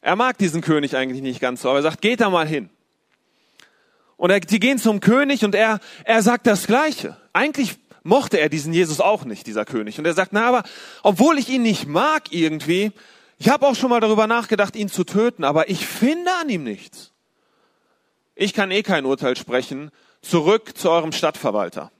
Er 0.00 0.16
mag 0.16 0.38
diesen 0.38 0.60
König 0.60 0.96
eigentlich 0.96 1.22
nicht 1.22 1.40
ganz 1.40 1.62
so, 1.62 1.68
aber 1.68 1.78
er 1.78 1.82
sagt, 1.82 2.00
geht 2.00 2.20
da 2.20 2.30
mal 2.30 2.48
hin. 2.48 2.68
Und 4.16 4.30
er, 4.30 4.40
die 4.40 4.60
gehen 4.60 4.78
zum 4.78 5.00
König 5.00 5.44
und 5.44 5.54
er, 5.54 5.78
er 6.04 6.22
sagt 6.22 6.46
das 6.46 6.66
Gleiche. 6.66 7.16
Eigentlich 7.32 7.78
mochte 8.02 8.38
er 8.38 8.48
diesen 8.48 8.72
Jesus 8.72 9.00
auch 9.00 9.24
nicht, 9.24 9.46
dieser 9.46 9.64
König. 9.64 9.98
Und 9.98 10.06
er 10.06 10.14
sagt, 10.14 10.32
na, 10.32 10.46
aber 10.46 10.62
obwohl 11.02 11.38
ich 11.38 11.48
ihn 11.48 11.62
nicht 11.62 11.86
mag 11.86 12.32
irgendwie, 12.32 12.92
ich 13.38 13.48
habe 13.48 13.66
auch 13.66 13.74
schon 13.74 13.90
mal 13.90 14.00
darüber 14.00 14.26
nachgedacht, 14.26 14.76
ihn 14.76 14.88
zu 14.88 15.04
töten, 15.04 15.44
aber 15.44 15.70
ich 15.70 15.86
finde 15.86 16.30
an 16.40 16.48
ihm 16.48 16.62
nichts. 16.64 17.12
Ich 18.34 18.54
kann 18.54 18.70
eh 18.70 18.82
kein 18.82 19.06
Urteil 19.06 19.36
sprechen. 19.36 19.90
Zurück 20.22 20.76
zu 20.76 20.90
eurem 20.90 21.12
Stadtverwalter. 21.12 21.90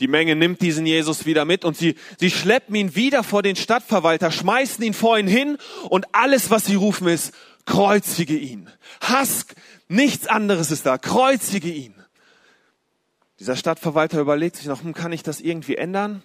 Die 0.00 0.08
Menge 0.08 0.34
nimmt 0.34 0.62
diesen 0.62 0.86
Jesus 0.86 1.26
wieder 1.26 1.44
mit 1.44 1.64
und 1.64 1.76
sie, 1.76 1.94
sie 2.18 2.30
schleppen 2.30 2.74
ihn 2.74 2.94
wieder 2.94 3.22
vor 3.22 3.42
den 3.42 3.54
Stadtverwalter, 3.54 4.30
schmeißen 4.30 4.82
ihn 4.82 4.94
vor 4.94 5.18
ihn 5.18 5.26
hin 5.26 5.58
und 5.90 6.06
alles, 6.12 6.50
was 6.50 6.64
sie 6.64 6.74
rufen, 6.74 7.06
ist, 7.06 7.34
kreuzige 7.66 8.36
ihn. 8.36 8.70
Hass, 9.02 9.46
nichts 9.88 10.26
anderes 10.26 10.70
ist 10.70 10.86
da, 10.86 10.96
kreuzige 10.96 11.68
ihn. 11.68 11.99
Dieser 13.40 13.56
Stadtverwalter 13.56 14.20
überlegt 14.20 14.56
sich 14.56 14.66
noch, 14.66 14.82
hm, 14.82 14.92
kann 14.92 15.12
ich 15.12 15.22
das 15.22 15.40
irgendwie 15.40 15.76
ändern? 15.76 16.22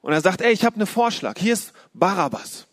Und 0.00 0.14
er 0.14 0.22
sagt, 0.22 0.40
ey, 0.40 0.50
ich 0.50 0.64
habe 0.64 0.76
einen 0.76 0.86
Vorschlag. 0.86 1.38
Hier 1.38 1.52
ist 1.52 1.74
Barabbas. 1.92 2.66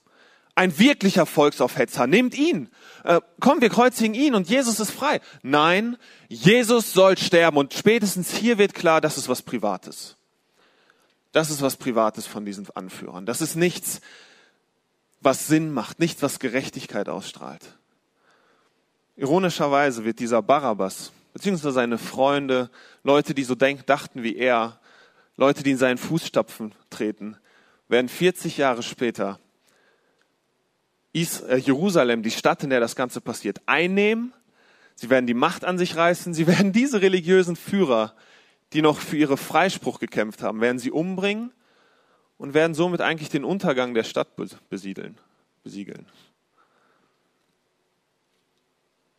Ein 0.56 0.80
wirklicher 0.80 1.26
Volksaufhetzer. 1.26 2.08
Nehmt 2.08 2.36
ihn. 2.36 2.70
Äh, 3.04 3.20
komm, 3.42 3.60
wir 3.60 3.70
kreuzigen 3.70 4.14
ihn 4.14 4.34
und 4.34 4.50
Jesus 4.50 4.80
ist 4.80 4.92
frei. 4.92 5.20
Nein, 5.44 5.98
Jesus 6.30 6.94
soll 6.94 7.18
sterben. 7.18 7.58
Und 7.58 7.74
spätestens 7.74 8.34
hier 8.34 8.58
wird 8.58 8.74
klar, 8.74 9.02
das 9.02 9.18
ist 9.18 9.28
was 9.28 9.42
Privates. 9.42 10.16
Das 11.34 11.50
ist 11.50 11.62
was 11.62 11.76
Privates 11.76 12.26
von 12.26 12.46
diesen 12.46 12.70
Anführern. 12.76 13.26
Das 13.26 13.42
ist 13.42 13.58
nichts, 13.58 14.00
was 15.20 15.48
Sinn 15.48 15.74
macht, 15.74 16.00
nichts, 16.00 16.22
was 16.22 16.40
Gerechtigkeit 16.40 17.10
ausstrahlt. 17.10 17.64
Ironischerweise 19.18 20.06
wird 20.06 20.20
dieser 20.20 20.42
Barabbas 20.42 21.12
beziehungsweise 21.36 21.74
seine 21.74 21.98
Freunde, 21.98 22.70
Leute, 23.04 23.34
die 23.34 23.44
so 23.44 23.56
denk, 23.56 23.86
dachten 23.88 24.24
wie 24.24 24.38
er, 24.38 24.80
Leute, 25.36 25.64
die 25.64 25.72
in 25.72 25.78
seinen 25.78 25.98
Fußstapfen 25.98 26.74
treten, 26.90 27.36
werden 27.90 28.08
40 28.08 28.56
Jahre 28.56 28.82
später 28.82 29.38
äh, 31.14 31.58
Jerusalem, 31.58 32.24
die 32.24 32.32
Stadt, 32.32 32.64
in 32.64 32.70
der 32.70 32.80
das 32.80 32.96
Ganze 32.96 33.20
passiert, 33.20 33.62
einnehmen. 33.66 34.34
Sie 34.96 35.10
werden 35.10 35.28
die 35.28 35.34
Macht 35.34 35.66
an 35.66 35.78
sich 35.78 35.98
reißen. 35.98 36.34
Sie 36.34 36.48
werden 36.48 36.72
diese 36.72 37.02
religiösen 37.02 37.58
Führer, 37.58 38.16
die 38.72 38.82
noch 38.82 39.00
für 39.00 39.18
ihre 39.18 39.36
Freispruch 39.36 40.00
gekämpft 40.00 40.42
haben, 40.42 40.62
werden 40.62 40.80
sie 40.80 40.92
umbringen 40.92 41.52
und 42.38 42.54
werden 42.54 42.74
somit 42.74 43.02
eigentlich 43.02 43.30
den 43.30 43.44
Untergang 43.44 43.94
der 43.94 44.06
Stadt 44.06 44.38
besiedeln, 44.70 45.18
besiegeln. 45.64 46.06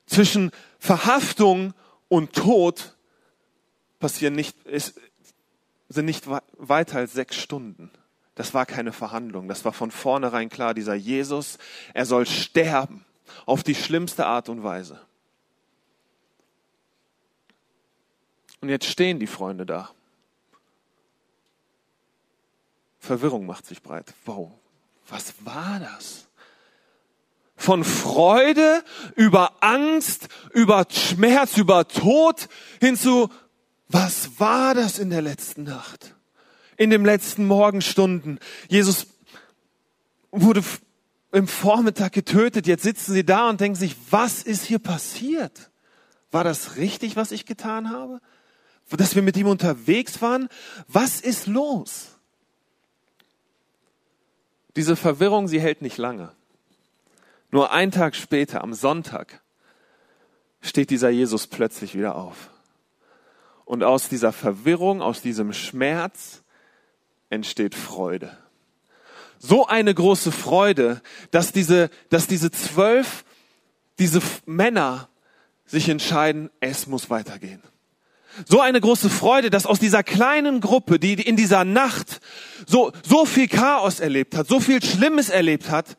Zwischen 0.07 0.51
Verhaftung 0.79 1.75
und 2.09 2.33
Tod 2.33 2.97
passieren 3.99 4.35
nicht, 4.35 4.65
ist, 4.65 5.01
sind 5.89 6.07
nicht 6.07 6.27
weiter 6.29 6.99
als 6.99 7.13
sechs 7.13 7.37
Stunden. 7.37 7.91
Das 8.35 8.53
war 8.53 8.67
keine 8.67 8.93
Verhandlung. 8.93 9.49
Das 9.49 9.65
war 9.65 9.73
von 9.73 9.91
vornherein 9.91 10.51
klar. 10.51 10.75
Dieser 10.75 10.95
Jesus, 10.95 11.59
er 11.95 12.07
soll 12.07 12.27
sterben. 12.27 13.05
Auf 13.45 13.65
die 13.65 13.75
schlimmste 13.75 14.27
Art 14.27 14.49
und 14.49 14.63
Weise. 14.63 15.01
Und 18.61 18.69
jetzt 18.69 18.87
stehen 18.87 19.19
die 19.19 19.27
Freunde 19.27 19.67
da. 19.67 19.91
Verwirrung 23.01 23.47
macht 23.47 23.67
sich 23.67 23.83
breit. 23.83 24.15
Wow, 24.25 24.53
was 25.09 25.35
war 25.45 25.81
das? 25.81 26.26
Von 27.57 27.85
Freude 27.85 28.85
über 29.15 29.63
Angst, 29.63 30.29
über 30.53 30.87
Schmerz, 30.91 31.57
über 31.57 31.89
Tod 31.89 32.49
hinzu, 32.81 33.31
was 33.89 34.39
war 34.39 34.75
das 34.75 34.99
in 34.99 35.11
der 35.11 35.23
letzten 35.23 35.65
Nacht? 35.65 36.15
In 36.77 36.91
den 36.91 37.05
letzten 37.05 37.47
Morgenstunden. 37.47 38.39
Jesus 38.69 39.07
wurde 40.31 40.63
im 41.33 41.49
Vormittag 41.49 42.13
getötet. 42.13 42.67
Jetzt 42.67 42.83
sitzen 42.83 43.13
sie 43.13 43.25
da 43.25 43.49
und 43.49 43.61
denken 43.61 43.77
sich, 43.77 43.97
was 44.11 44.43
ist 44.43 44.65
hier 44.65 44.79
passiert? 44.79 45.71
War 46.31 46.45
das 46.45 46.77
richtig, 46.77 47.17
was 47.17 47.31
ich 47.31 47.47
getan 47.47 47.91
habe? 47.91 48.21
Dass 48.91 49.15
wir 49.15 49.23
mit 49.23 49.37
ihm 49.37 49.49
unterwegs 49.49 50.21
waren? 50.21 50.49
Was 50.89 51.21
ist 51.21 51.47
los? 51.47 52.17
Diese 54.77 54.97
Verwirrung, 54.97 55.49
sie 55.49 55.61
hält 55.61 55.81
nicht 55.81 55.97
lange. 55.97 56.36
Nur 57.57 57.73
einen 57.73 57.91
Tag 57.91 58.15
später, 58.15 58.63
am 58.63 58.75
Sonntag, 58.75 59.41
steht 60.61 60.91
dieser 60.91 61.09
Jesus 61.09 61.47
plötzlich 61.47 61.95
wieder 61.95 62.15
auf. 62.15 62.51
Und 63.65 63.83
aus 63.83 64.11
dieser 64.11 64.35
Verwirrung, 64.35 65.01
aus 65.01 65.23
diesem 65.23 65.55
Schmerz 65.55 66.43
entsteht 67.31 67.75
Freude. 67.75 68.37
So 69.39 69.67
eine 69.67 69.95
große 69.95 70.33
Freude, 70.33 71.01
dass 71.31 71.53
diese, 71.53 71.89
dass 72.11 72.27
diese 72.27 72.51
zwölf, 72.51 73.25
diese 73.99 74.21
Männer 74.45 75.09
sich 75.65 75.89
entscheiden, 75.89 76.51
es 76.61 76.87
muss 76.87 77.09
weitergehen. 77.09 77.63
So 78.47 78.61
eine 78.61 78.83
große 78.83 79.09
Freude, 79.09 79.49
dass 79.49 79.65
aus 79.65 79.79
dieser 79.79 80.03
kleinen 80.03 80.61
Gruppe, 80.61 80.99
die 80.99 81.15
in 81.15 81.37
dieser 81.37 81.65
Nacht 81.65 82.21
so, 82.67 82.93
so 83.03 83.25
viel 83.25 83.49
Chaos 83.49 83.99
erlebt 83.99 84.37
hat, 84.37 84.47
so 84.47 84.61
viel 84.61 84.85
Schlimmes 84.85 85.31
erlebt 85.31 85.71
hat, 85.71 85.97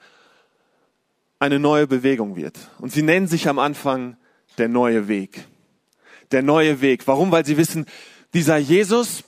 eine 1.40 1.60
neue 1.60 1.88
Bewegung 1.88 2.36
wird. 2.36 2.58
Und 2.80 2.92
sie 2.92 3.04
nennen 3.04 3.28
sich 3.28 3.48
am 3.48 3.60
Anfang 3.60 4.18
der 4.58 4.68
neue 4.68 5.08
Weg. 5.08 5.46
Der 6.32 6.42
neue 6.42 6.82
Weg. 6.82 7.08
Warum? 7.08 7.32
Weil 7.32 7.46
sie 7.46 7.58
wissen, 7.58 7.86
dieser 8.34 8.58
Jesus, 8.58 9.24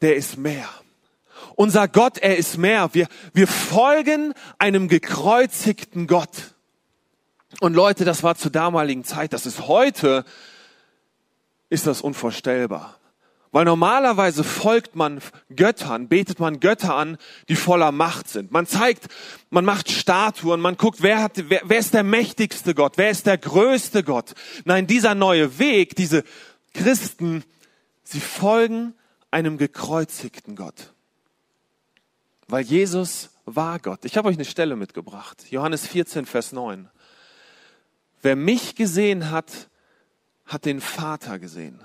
der 0.00 0.16
ist 0.16 0.38
mehr. 0.38 0.68
Unser 1.56 1.88
Gott, 1.88 2.18
er 2.18 2.36
ist 2.36 2.58
mehr. 2.58 2.88
Wir, 2.92 3.06
wir 3.32 3.46
folgen 3.46 4.32
einem 4.58 4.88
gekreuzigten 4.88 6.06
Gott. 6.06 6.54
Und 7.60 7.74
Leute, 7.74 8.04
das 8.04 8.22
war 8.22 8.36
zur 8.36 8.50
damaligen 8.50 9.04
Zeit, 9.04 9.32
das 9.32 9.44
ist 9.44 9.66
heute, 9.66 10.24
ist 11.68 11.86
das 11.86 12.00
unvorstellbar. 12.00 12.99
Weil 13.52 13.64
normalerweise 13.64 14.44
folgt 14.44 14.94
man 14.94 15.20
Göttern, 15.54 16.08
betet 16.08 16.38
man 16.38 16.60
Götter 16.60 16.94
an, 16.94 17.18
die 17.48 17.56
voller 17.56 17.90
Macht 17.90 18.28
sind. 18.28 18.52
Man 18.52 18.66
zeigt, 18.66 19.08
man 19.50 19.64
macht 19.64 19.90
Statuen, 19.90 20.60
man 20.60 20.76
guckt, 20.76 21.02
wer, 21.02 21.20
hat, 21.20 21.32
wer, 21.48 21.62
wer 21.64 21.78
ist 21.78 21.92
der 21.92 22.04
mächtigste 22.04 22.74
Gott, 22.74 22.92
wer 22.96 23.10
ist 23.10 23.26
der 23.26 23.38
größte 23.38 24.04
Gott. 24.04 24.34
Nein, 24.64 24.86
dieser 24.86 25.16
neue 25.16 25.58
Weg, 25.58 25.96
diese 25.96 26.22
Christen, 26.74 27.42
sie 28.04 28.20
folgen 28.20 28.94
einem 29.32 29.58
gekreuzigten 29.58 30.54
Gott. 30.54 30.92
Weil 32.46 32.62
Jesus 32.62 33.30
war 33.46 33.80
Gott. 33.80 34.04
Ich 34.04 34.16
habe 34.16 34.28
euch 34.28 34.36
eine 34.36 34.44
Stelle 34.44 34.76
mitgebracht. 34.76 35.44
Johannes 35.50 35.86
14, 35.86 36.24
Vers 36.24 36.52
9. 36.52 36.88
Wer 38.22 38.36
mich 38.36 38.76
gesehen 38.76 39.30
hat, 39.30 39.68
hat 40.46 40.64
den 40.64 40.80
Vater 40.80 41.40
gesehen. 41.40 41.80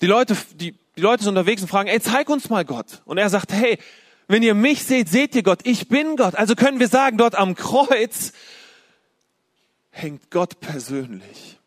Die 0.00 0.06
Leute, 0.06 0.36
die, 0.54 0.74
die 0.96 1.00
Leute 1.00 1.24
sind 1.24 1.30
unterwegs 1.30 1.62
und 1.62 1.68
fragen, 1.68 1.88
ey, 1.88 2.00
zeig 2.00 2.28
uns 2.28 2.48
mal 2.50 2.64
Gott. 2.64 3.02
Und 3.04 3.18
er 3.18 3.30
sagt, 3.30 3.52
hey, 3.52 3.78
wenn 4.28 4.42
ihr 4.42 4.54
mich 4.54 4.84
seht, 4.84 5.08
seht 5.08 5.34
ihr 5.34 5.42
Gott. 5.42 5.60
Ich 5.64 5.88
bin 5.88 6.16
Gott. 6.16 6.34
Also 6.34 6.54
können 6.54 6.80
wir 6.80 6.88
sagen, 6.88 7.16
dort 7.16 7.34
am 7.34 7.54
Kreuz 7.54 8.32
hängt 9.90 10.30
Gott 10.30 10.60
persönlich. 10.60 11.58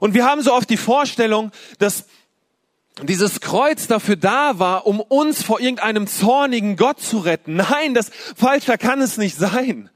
Und 0.00 0.14
wir 0.14 0.24
haben 0.24 0.42
so 0.42 0.52
oft 0.52 0.68
die 0.68 0.76
Vorstellung, 0.76 1.52
dass 1.78 2.06
dieses 3.02 3.40
Kreuz 3.40 3.86
dafür 3.86 4.16
da 4.16 4.58
war, 4.58 4.86
um 4.86 5.00
uns 5.00 5.42
vor 5.42 5.60
irgendeinem 5.60 6.06
zornigen 6.06 6.76
Gott 6.76 7.00
zu 7.00 7.18
retten. 7.18 7.56
Nein, 7.56 7.94
das 7.94 8.10
falscher 8.34 8.78
kann 8.78 9.00
es 9.02 9.18
nicht 9.18 9.36
sein. 9.36 9.90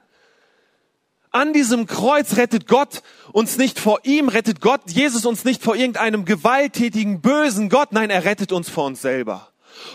An 1.33 1.53
diesem 1.53 1.87
Kreuz 1.87 2.37
rettet 2.37 2.67
Gott 2.67 3.03
uns 3.33 3.57
nicht 3.57 3.79
vor 3.79 4.01
ihm, 4.03 4.29
rettet 4.29 4.61
Gott 4.61 4.81
Jesus 4.87 5.25
uns 5.25 5.45
nicht 5.45 5.63
vor 5.63 5.77
irgendeinem 5.77 6.25
gewalttätigen, 6.25 7.21
bösen 7.21 7.69
Gott. 7.69 7.93
Nein, 7.93 8.11
er 8.11 8.25
rettet 8.25 8.51
uns 8.51 8.69
vor 8.69 8.87
uns 8.87 9.01
selber. 9.01 9.49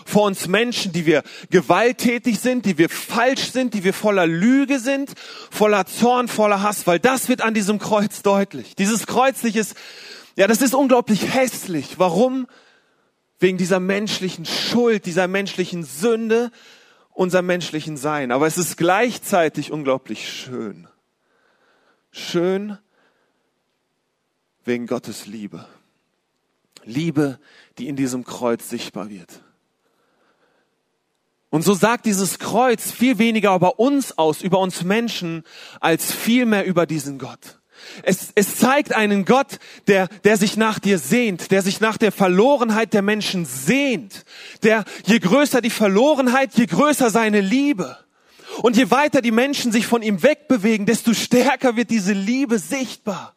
Vor 0.06 0.24
uns 0.24 0.48
Menschen, 0.48 0.92
die 0.92 1.04
wir 1.04 1.22
gewalttätig 1.50 2.40
sind, 2.40 2.64
die 2.64 2.78
wir 2.78 2.88
falsch 2.88 3.52
sind, 3.52 3.74
die 3.74 3.84
wir 3.84 3.92
voller 3.92 4.26
Lüge 4.26 4.78
sind, 4.78 5.12
voller 5.50 5.84
Zorn, 5.84 6.28
voller 6.28 6.62
Hass, 6.62 6.86
weil 6.86 6.98
das 6.98 7.28
wird 7.28 7.42
an 7.42 7.52
diesem 7.52 7.78
Kreuz 7.78 8.22
deutlich. 8.22 8.74
Dieses 8.74 9.06
Kreuz 9.06 9.44
ist, 9.44 9.74
ja, 10.36 10.46
das 10.46 10.62
ist 10.62 10.74
unglaublich 10.74 11.34
hässlich. 11.34 11.98
Warum? 11.98 12.46
Wegen 13.38 13.58
dieser 13.58 13.80
menschlichen 13.80 14.46
Schuld, 14.46 15.04
dieser 15.04 15.28
menschlichen 15.28 15.84
Sünde, 15.84 16.50
unser 17.12 17.42
menschlichen 17.42 17.98
Sein. 17.98 18.32
Aber 18.32 18.46
es 18.46 18.56
ist 18.56 18.78
gleichzeitig 18.78 19.70
unglaublich 19.70 20.32
schön. 20.32 20.88
Schön 22.18 22.78
wegen 24.64 24.86
Gottes 24.86 25.26
Liebe. 25.26 25.66
Liebe, 26.82 27.38
die 27.76 27.88
in 27.88 27.96
diesem 27.96 28.24
Kreuz 28.24 28.70
sichtbar 28.70 29.10
wird. 29.10 29.42
Und 31.50 31.60
so 31.60 31.74
sagt 31.74 32.06
dieses 32.06 32.38
Kreuz 32.38 32.90
viel 32.90 33.18
weniger 33.18 33.54
über 33.54 33.78
uns 33.78 34.16
aus, 34.16 34.40
über 34.40 34.60
uns 34.60 34.82
Menschen, 34.82 35.44
als 35.80 36.10
viel 36.10 36.46
mehr 36.46 36.64
über 36.64 36.86
diesen 36.86 37.18
Gott. 37.18 37.60
Es, 38.02 38.32
es 38.34 38.56
zeigt 38.56 38.94
einen 38.94 39.26
Gott, 39.26 39.58
der, 39.86 40.08
der 40.24 40.38
sich 40.38 40.56
nach 40.56 40.78
dir 40.78 40.98
sehnt, 40.98 41.50
der 41.50 41.60
sich 41.60 41.80
nach 41.80 41.98
der 41.98 42.12
Verlorenheit 42.12 42.94
der 42.94 43.02
Menschen 43.02 43.44
sehnt, 43.44 44.24
der 44.62 44.84
je 45.04 45.18
größer 45.18 45.60
die 45.60 45.68
Verlorenheit, 45.68 46.54
je 46.54 46.64
größer 46.64 47.10
seine 47.10 47.42
Liebe. 47.42 47.98
Und 48.62 48.76
je 48.76 48.90
weiter 48.90 49.20
die 49.20 49.30
Menschen 49.30 49.72
sich 49.72 49.86
von 49.86 50.02
ihm 50.02 50.22
wegbewegen, 50.22 50.86
desto 50.86 51.14
stärker 51.14 51.76
wird 51.76 51.90
diese 51.90 52.12
Liebe 52.12 52.58
sichtbar. 52.58 53.34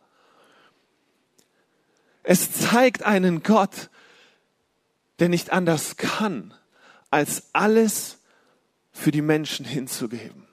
Es 2.24 2.52
zeigt 2.52 3.04
einen 3.04 3.44
Gott, 3.44 3.90
der 5.20 5.30
nicht 5.30 5.52
anders 5.52 5.98
kann, 5.98 6.54
als 7.10 7.50
alles 7.54 8.20
für 8.92 9.12
die 9.12 9.22
Menschen 9.22 9.66
hinzugeben. 9.66 10.46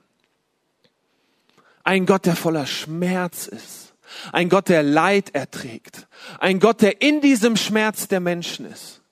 Ein 1.85 2.07
Gott, 2.07 2.27
der 2.27 2.35
voller 2.37 2.67
Schmerz 2.67 3.47
ist. 3.47 3.95
Ein 4.33 4.49
Gott, 4.49 4.69
der 4.69 4.83
Leid 4.83 5.35
erträgt. 5.35 6.09
Ein 6.39 6.61
Gott, 6.61 6.81
der 6.81 7.03
in 7.03 7.21
diesem 7.21 7.57
Schmerz 7.57 8.09
der 8.09 8.21
Menschen 8.21 8.67
ist. 8.67 9.03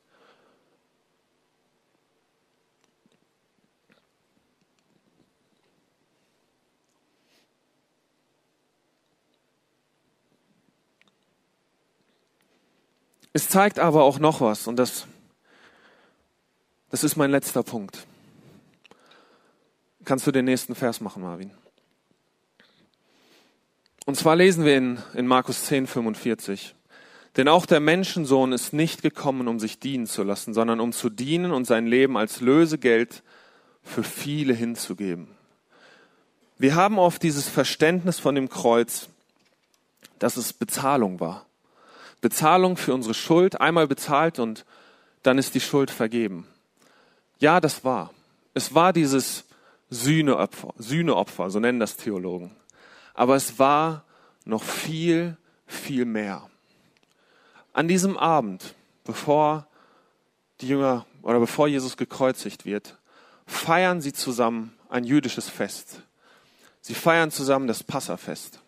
Es 13.36 13.48
zeigt 13.48 13.80
aber 13.80 14.04
auch 14.04 14.20
noch 14.20 14.40
was 14.40 14.68
und 14.68 14.76
das, 14.76 15.08
das 16.90 17.02
ist 17.02 17.16
mein 17.16 17.32
letzter 17.32 17.64
Punkt. 17.64 18.06
Kannst 20.04 20.24
du 20.28 20.30
den 20.30 20.44
nächsten 20.44 20.76
Vers 20.76 21.00
machen, 21.00 21.22
Marvin? 21.22 21.50
Und 24.06 24.16
zwar 24.16 24.36
lesen 24.36 24.64
wir 24.64 24.76
in, 24.76 24.98
in 25.14 25.26
Markus 25.26 25.64
10, 25.64 25.88
45. 25.88 26.76
Denn 27.36 27.48
auch 27.48 27.66
der 27.66 27.80
Menschensohn 27.80 28.52
ist 28.52 28.72
nicht 28.72 29.02
gekommen, 29.02 29.48
um 29.48 29.58
sich 29.58 29.80
dienen 29.80 30.06
zu 30.06 30.22
lassen, 30.22 30.54
sondern 30.54 30.78
um 30.78 30.92
zu 30.92 31.10
dienen 31.10 31.50
und 31.50 31.64
sein 31.64 31.88
Leben 31.88 32.16
als 32.16 32.40
Lösegeld 32.40 33.24
für 33.82 34.04
viele 34.04 34.54
hinzugeben. 34.54 35.26
Wir 36.56 36.76
haben 36.76 37.00
oft 37.00 37.20
dieses 37.24 37.48
Verständnis 37.48 38.20
von 38.20 38.36
dem 38.36 38.48
Kreuz, 38.48 39.08
dass 40.20 40.36
es 40.36 40.52
Bezahlung 40.52 41.18
war. 41.18 41.46
Bezahlung 42.24 42.78
für 42.78 42.94
unsere 42.94 43.12
Schuld, 43.12 43.60
einmal 43.60 43.86
bezahlt 43.86 44.38
und 44.38 44.64
dann 45.22 45.36
ist 45.36 45.54
die 45.54 45.60
Schuld 45.60 45.90
vergeben. 45.90 46.48
Ja, 47.38 47.60
das 47.60 47.84
war. 47.84 48.14
Es 48.54 48.74
war 48.74 48.94
dieses 48.94 49.44
Sühneopfer, 49.90 50.72
Sühneopfer, 50.78 51.50
so 51.50 51.60
nennen 51.60 51.80
das 51.80 51.98
Theologen. 51.98 52.56
Aber 53.12 53.36
es 53.36 53.58
war 53.58 54.04
noch 54.46 54.62
viel, 54.62 55.36
viel 55.66 56.06
mehr. 56.06 56.48
An 57.74 57.88
diesem 57.88 58.16
Abend, 58.16 58.74
bevor 59.04 59.66
die 60.62 60.68
Jünger 60.68 61.04
oder 61.20 61.40
bevor 61.40 61.68
Jesus 61.68 61.98
gekreuzigt 61.98 62.64
wird, 62.64 62.96
feiern 63.46 64.00
sie 64.00 64.14
zusammen 64.14 64.72
ein 64.88 65.04
jüdisches 65.04 65.50
Fest. 65.50 66.00
Sie 66.80 66.94
feiern 66.94 67.30
zusammen 67.30 67.66
das 67.66 67.84
Passafest. 67.84 68.60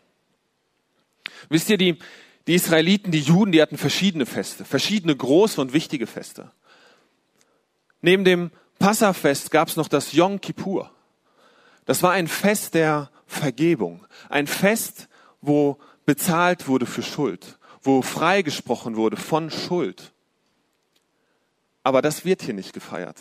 Wisst 1.49 1.71
ihr, 1.71 1.79
die, 1.79 1.99
die 2.47 2.55
Israeliten, 2.55 3.11
die 3.11 3.21
Juden, 3.21 3.53
die 3.53 3.61
hatten 3.61 3.79
verschiedene 3.79 4.27
Feste, 4.27 4.65
verschiedene 4.65 5.17
große 5.17 5.61
und 5.61 5.73
wichtige 5.73 6.07
Feste. 6.07 6.51
Neben 8.01 8.25
dem 8.25 8.51
Passafest 8.79 9.51
gab 9.51 9.69
es 9.69 9.77
noch 9.77 9.89
das 9.89 10.13
Yom 10.13 10.41
Kippur. 10.41 10.91
Das 11.87 12.03
war 12.03 12.13
ein 12.13 12.29
Fest 12.29 12.75
der 12.75 13.11
Vergebung, 13.27 14.07
ein 14.29 14.47
Fest, 14.47 15.09
wo 15.41 15.79
bezahlt 16.05 16.69
wurde 16.69 16.87
für 16.87 17.03
Schuld, 17.03 17.59
wo 17.83 18.03
freigesprochen 18.03 18.97
wurde 18.97 19.17
von 19.17 19.51
Schuld. 19.51 20.13
Aber 21.83 22.03
das 22.03 22.25
wird 22.25 22.43
hier 22.43 22.55
nicht 22.55 22.73
gefeiert. 22.73 23.17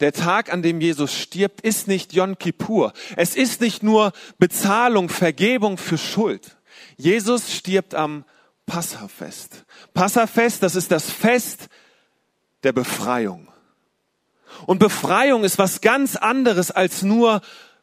Der 0.00 0.12
Tag, 0.12 0.52
an 0.52 0.62
dem 0.62 0.80
Jesus 0.80 1.14
stirbt, 1.14 1.60
ist 1.60 1.86
nicht 1.86 2.14
Yom 2.14 2.38
Kippur. 2.38 2.92
Es 3.16 3.36
ist 3.36 3.60
nicht 3.60 3.82
nur 3.82 4.12
Bezahlung, 4.38 5.10
Vergebung 5.10 5.76
für 5.76 5.98
Schuld. 5.98 6.56
Jesus 6.96 7.54
stirbt 7.54 7.94
am 7.94 8.24
Passafest. 8.70 9.64
Passafest, 9.94 10.62
das 10.62 10.76
ist 10.76 10.92
das 10.92 11.10
Fest 11.10 11.66
der 12.62 12.72
Befreiung. 12.72 13.48
Und 14.64 14.78
Befreiung 14.78 15.42
ist 15.42 15.58
was 15.58 15.80
ganz 15.80 16.14
anderes 16.14 16.70
als 16.70 17.02
nur 17.02 17.40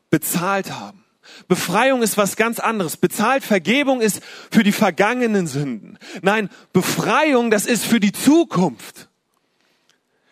bezahlt 0.10 0.72
haben. 0.72 1.04
Befreiung 1.50 2.04
ist 2.04 2.16
was 2.16 2.38
ganz 2.38 2.60
anderes. 2.60 2.96
Bezahlt 2.96 3.44
Vergebung 3.44 4.00
ist 4.00 4.22
für 4.50 4.64
die 4.64 4.72
vergangenen 4.72 5.46
Sünden. 5.46 6.00
Nein, 6.22 6.50
Befreiung, 6.72 7.52
das 7.52 7.66
ist 7.66 7.84
für 7.84 8.00
die 8.00 8.14
Zukunft. 8.14 9.10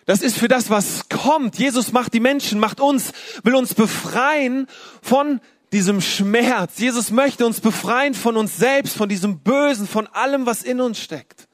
Das 0.06 0.22
ist 0.22 0.38
für 0.38 0.48
das, 0.48 0.70
was 0.70 1.10
kommt. 1.10 1.60
Jesus 1.60 1.91
macht 1.91 2.13
die 2.13 2.22
Menschen, 2.22 2.62
macht 2.62 2.80
uns, 2.80 3.12
will 3.44 3.56
uns 3.56 3.74
befreien 3.74 4.68
von 5.02 5.41
diesem 5.76 6.00
Schmerz. 6.00 6.80
Jesus 6.80 7.12
möchte 7.12 7.46
uns 7.46 7.60
befreien 7.60 8.14
von 8.14 8.38
uns 8.38 8.56
selbst, 8.56 8.96
von 8.96 9.10
diesem 9.10 9.40
Bösen, 9.40 9.88
von 9.88 10.08
allem, 10.08 10.46
was 10.46 10.64
in 10.64 10.80
uns 10.80 11.00
steckt. 11.00 11.50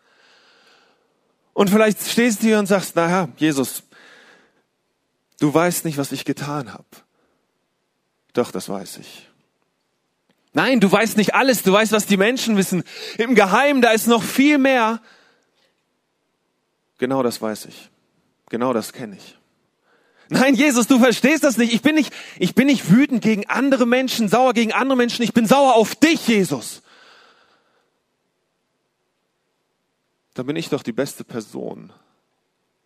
Und 1.54 1.72
vielleicht 1.72 2.08
stehst 2.08 2.44
du 2.44 2.48
hier 2.48 2.60
und 2.60 2.68
sagst, 2.68 2.96
naja, 2.96 3.30
Jesus, 3.38 3.82
du 5.40 5.52
weißt 5.52 5.86
nicht, 5.86 5.98
was 5.98 6.12
ich 6.12 6.24
getan 6.24 6.72
habe. 6.72 6.86
Doch, 8.34 8.52
das 8.52 8.70
weiß 8.70 8.98
ich. 8.98 9.28
Nein, 10.54 10.80
du 10.80 10.92
weißt 10.92 11.18
nicht 11.18 11.34
alles, 11.34 11.64
du 11.64 11.74
weißt, 11.74 11.92
was 11.92 12.06
die 12.06 12.18
Menschen 12.18 12.58
wissen. 12.58 12.84
Im 13.18 13.34
Geheimen, 13.34 13.82
da 13.82 13.90
ist 13.90 14.06
noch 14.06 14.22
viel 14.22 14.60
mehr. 14.60 15.02
Genau 17.00 17.24
das 17.24 17.42
weiß 17.42 17.66
ich. 17.66 17.90
Genau 18.50 18.72
das 18.72 18.94
kenne 18.94 19.16
ich. 19.16 19.41
Nein, 20.34 20.56
Jesus, 20.56 20.88
du 20.88 20.98
verstehst 20.98 21.44
das 21.44 21.58
nicht. 21.58 21.74
Ich 21.74 21.82
bin 21.82 21.94
nicht, 21.94 22.14
ich 22.40 22.56
bin 22.56 22.68
nicht 22.68 22.90
wütend 22.90 23.22
gegen 23.22 23.50
andere 23.50 23.86
Menschen, 23.86 24.30
sauer 24.30 24.54
gegen 24.54 24.72
andere 24.72 24.96
Menschen. 24.96 25.24
Ich 25.24 25.34
bin 25.34 25.46
sauer 25.46 25.76
auf 25.76 25.94
dich, 25.94 26.26
Jesus. 26.26 26.82
Da 30.34 30.44
bin 30.44 30.56
ich 30.56 30.70
doch 30.70 30.84
die 30.84 30.94
beste 30.94 31.26
Person, 31.26 31.92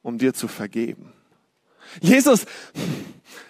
um 0.02 0.18
dir 0.18 0.34
zu 0.34 0.48
vergeben. 0.48 1.14
Jesus, 2.02 2.48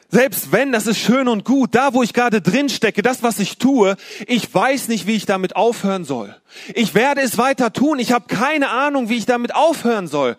selbst 0.09 0.51
wenn, 0.51 0.73
das 0.73 0.87
ist 0.87 0.99
schön 0.99 1.29
und 1.29 1.45
gut, 1.45 1.73
da 1.73 1.93
wo 1.93 2.03
ich 2.03 2.11
gerade 2.11 2.41
drin 2.41 2.67
stecke, 2.67 3.01
das 3.01 3.23
was 3.23 3.39
ich 3.39 3.59
tue, 3.59 3.95
ich 4.27 4.53
weiß 4.53 4.89
nicht, 4.89 5.07
wie 5.07 5.15
ich 5.15 5.25
damit 5.25 5.55
aufhören 5.55 6.03
soll. 6.03 6.35
Ich 6.73 6.95
werde 6.95 7.21
es 7.21 7.37
weiter 7.37 7.71
tun, 7.71 7.99
ich 7.99 8.11
habe 8.11 8.27
keine 8.27 8.71
Ahnung, 8.71 9.07
wie 9.07 9.15
ich 9.15 9.25
damit 9.25 9.55
aufhören 9.55 10.09
soll. 10.09 10.35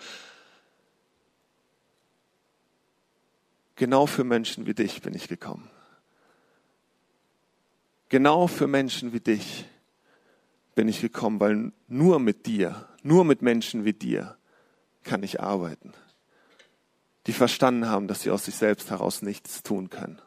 Genau 3.77 4.07
für 4.07 4.25
Menschen 4.25 4.67
wie 4.67 4.75
dich 4.75 5.03
bin 5.03 5.15
ich 5.15 5.29
gekommen. 5.29 5.71
Genau 8.09 8.47
für 8.47 8.67
Menschen 8.67 9.13
wie 9.13 9.21
dich 9.21 9.67
bin 10.75 10.89
ich 10.89 11.01
gekommen, 11.01 11.41
weil 11.41 11.73
nur 11.89 12.19
mit 12.19 12.47
dir, 12.47 12.89
nur 13.03 13.25
mit 13.25 13.43
Menschen 13.43 13.85
wie 13.85 13.93
dir 13.93 14.37
kann 15.03 15.23
ich 15.23 15.41
arbeiten, 15.41 15.93
die 17.27 17.33
verstanden 17.33 17.89
haben, 17.89 18.09
dass 18.09 18.23
sie 18.23 18.31
aus 18.31 18.45
sich 18.47 18.55
selbst 18.55 18.91
heraus 18.91 19.23
nichts 19.23 19.63
tun 19.63 19.91
können. 19.91 20.21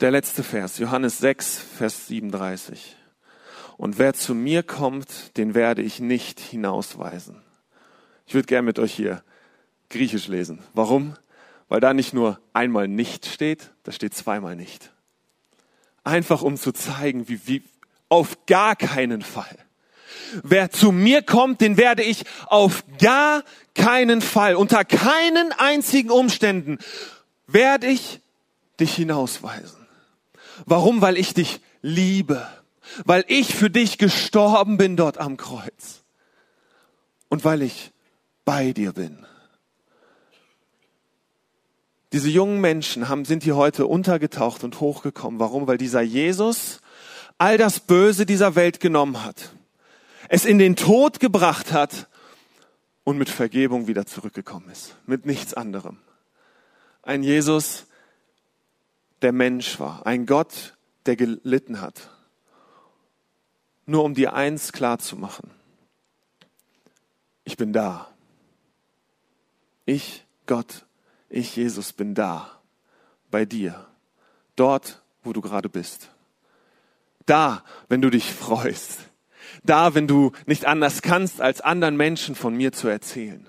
Der 0.00 0.10
letzte 0.10 0.42
Vers, 0.42 0.78
Johannes 0.78 1.18
6, 1.18 1.58
Vers 1.58 2.06
37. 2.06 2.96
Und 3.78 3.98
wer 3.98 4.12
zu 4.12 4.34
mir 4.34 4.62
kommt, 4.62 5.36
den 5.36 5.54
werde 5.54 5.82
ich 5.82 6.00
nicht 6.00 6.38
hinausweisen. 6.38 7.42
Ich 8.26 8.34
würde 8.34 8.46
gerne 8.46 8.66
mit 8.66 8.78
euch 8.78 8.94
hier 8.94 9.22
Griechisch 9.88 10.28
lesen. 10.28 10.60
Warum? 10.74 11.16
Weil 11.68 11.80
da 11.80 11.94
nicht 11.94 12.12
nur 12.12 12.40
einmal 12.52 12.88
nicht 12.88 13.26
steht, 13.26 13.70
da 13.82 13.92
steht 13.92 14.14
zweimal 14.14 14.56
nicht. 14.56 14.92
Einfach 16.04 16.42
um 16.42 16.56
zu 16.56 16.72
zeigen, 16.72 17.28
wie, 17.28 17.40
wie 17.46 17.62
auf 18.08 18.46
gar 18.46 18.76
keinen 18.76 19.22
Fall. 19.22 19.58
Wer 20.42 20.70
zu 20.70 20.92
mir 20.92 21.22
kommt, 21.22 21.60
den 21.60 21.76
werde 21.76 22.02
ich 22.02 22.24
auf 22.46 22.84
gar 22.98 23.44
keinen 23.74 24.20
Fall, 24.20 24.54
unter 24.54 24.84
keinen 24.84 25.52
einzigen 25.52 26.10
Umständen, 26.10 26.78
werde 27.46 27.86
ich 27.86 28.20
dich 28.80 28.94
hinausweisen. 28.94 29.86
Warum? 30.64 31.00
Weil 31.00 31.16
ich 31.16 31.34
dich 31.34 31.60
liebe. 31.82 32.46
Weil 33.04 33.24
ich 33.28 33.54
für 33.54 33.70
dich 33.70 33.98
gestorben 33.98 34.76
bin 34.78 34.96
dort 34.96 35.18
am 35.18 35.36
Kreuz. 35.36 36.02
Und 37.28 37.44
weil 37.44 37.62
ich 37.62 37.92
bei 38.44 38.72
dir 38.72 38.92
bin. 38.92 39.26
Diese 42.16 42.30
jungen 42.30 42.62
Menschen 42.62 43.10
haben, 43.10 43.26
sind 43.26 43.42
hier 43.42 43.56
heute 43.56 43.86
untergetaucht 43.86 44.64
und 44.64 44.80
hochgekommen. 44.80 45.38
Warum? 45.38 45.66
Weil 45.66 45.76
dieser 45.76 46.00
Jesus 46.00 46.80
all 47.36 47.58
das 47.58 47.78
Böse 47.78 48.24
dieser 48.24 48.54
Welt 48.54 48.80
genommen 48.80 49.22
hat, 49.22 49.50
es 50.30 50.46
in 50.46 50.56
den 50.58 50.76
Tod 50.76 51.20
gebracht 51.20 51.74
hat 51.74 52.08
und 53.04 53.18
mit 53.18 53.28
Vergebung 53.28 53.86
wieder 53.86 54.06
zurückgekommen 54.06 54.70
ist. 54.70 54.96
Mit 55.04 55.26
nichts 55.26 55.52
anderem. 55.52 55.98
Ein 57.02 57.22
Jesus, 57.22 57.84
der 59.20 59.32
Mensch 59.32 59.78
war. 59.78 60.06
Ein 60.06 60.24
Gott, 60.24 60.74
der 61.04 61.16
gelitten 61.16 61.82
hat. 61.82 62.08
Nur 63.84 64.04
um 64.04 64.14
dir 64.14 64.32
eins 64.32 64.72
klar 64.72 64.98
zu 64.98 65.16
machen. 65.16 65.50
Ich 67.44 67.58
bin 67.58 67.74
da. 67.74 68.08
Ich, 69.84 70.24
Gott, 70.46 70.86
ich, 71.36 71.54
Jesus, 71.56 71.92
bin 71.92 72.14
da, 72.14 72.50
bei 73.30 73.44
dir, 73.44 73.86
dort, 74.56 75.02
wo 75.22 75.32
du 75.32 75.40
gerade 75.40 75.68
bist. 75.68 76.10
Da, 77.26 77.62
wenn 77.88 78.00
du 78.00 78.10
dich 78.10 78.32
freust. 78.32 79.00
Da, 79.62 79.94
wenn 79.94 80.06
du 80.06 80.32
nicht 80.46 80.64
anders 80.64 81.02
kannst, 81.02 81.40
als 81.40 81.60
anderen 81.60 81.96
Menschen 81.96 82.34
von 82.34 82.54
mir 82.56 82.72
zu 82.72 82.88
erzählen. 82.88 83.48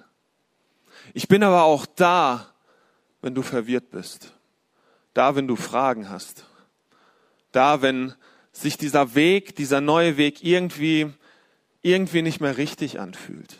Ich 1.13 1.27
bin 1.27 1.43
aber 1.43 1.63
auch 1.63 1.85
da, 1.85 2.53
wenn 3.21 3.35
du 3.35 3.41
verwirrt 3.41 3.91
bist. 3.91 4.33
Da, 5.13 5.35
wenn 5.35 5.47
du 5.47 5.55
Fragen 5.55 6.09
hast. 6.09 6.45
Da, 7.51 7.81
wenn 7.81 8.13
sich 8.51 8.77
dieser 8.77 9.15
Weg, 9.15 9.55
dieser 9.55 9.81
neue 9.81 10.17
Weg 10.17 10.43
irgendwie, 10.43 11.11
irgendwie 11.81 12.21
nicht 12.21 12.41
mehr 12.41 12.57
richtig 12.57 12.99
anfühlt 12.99 13.57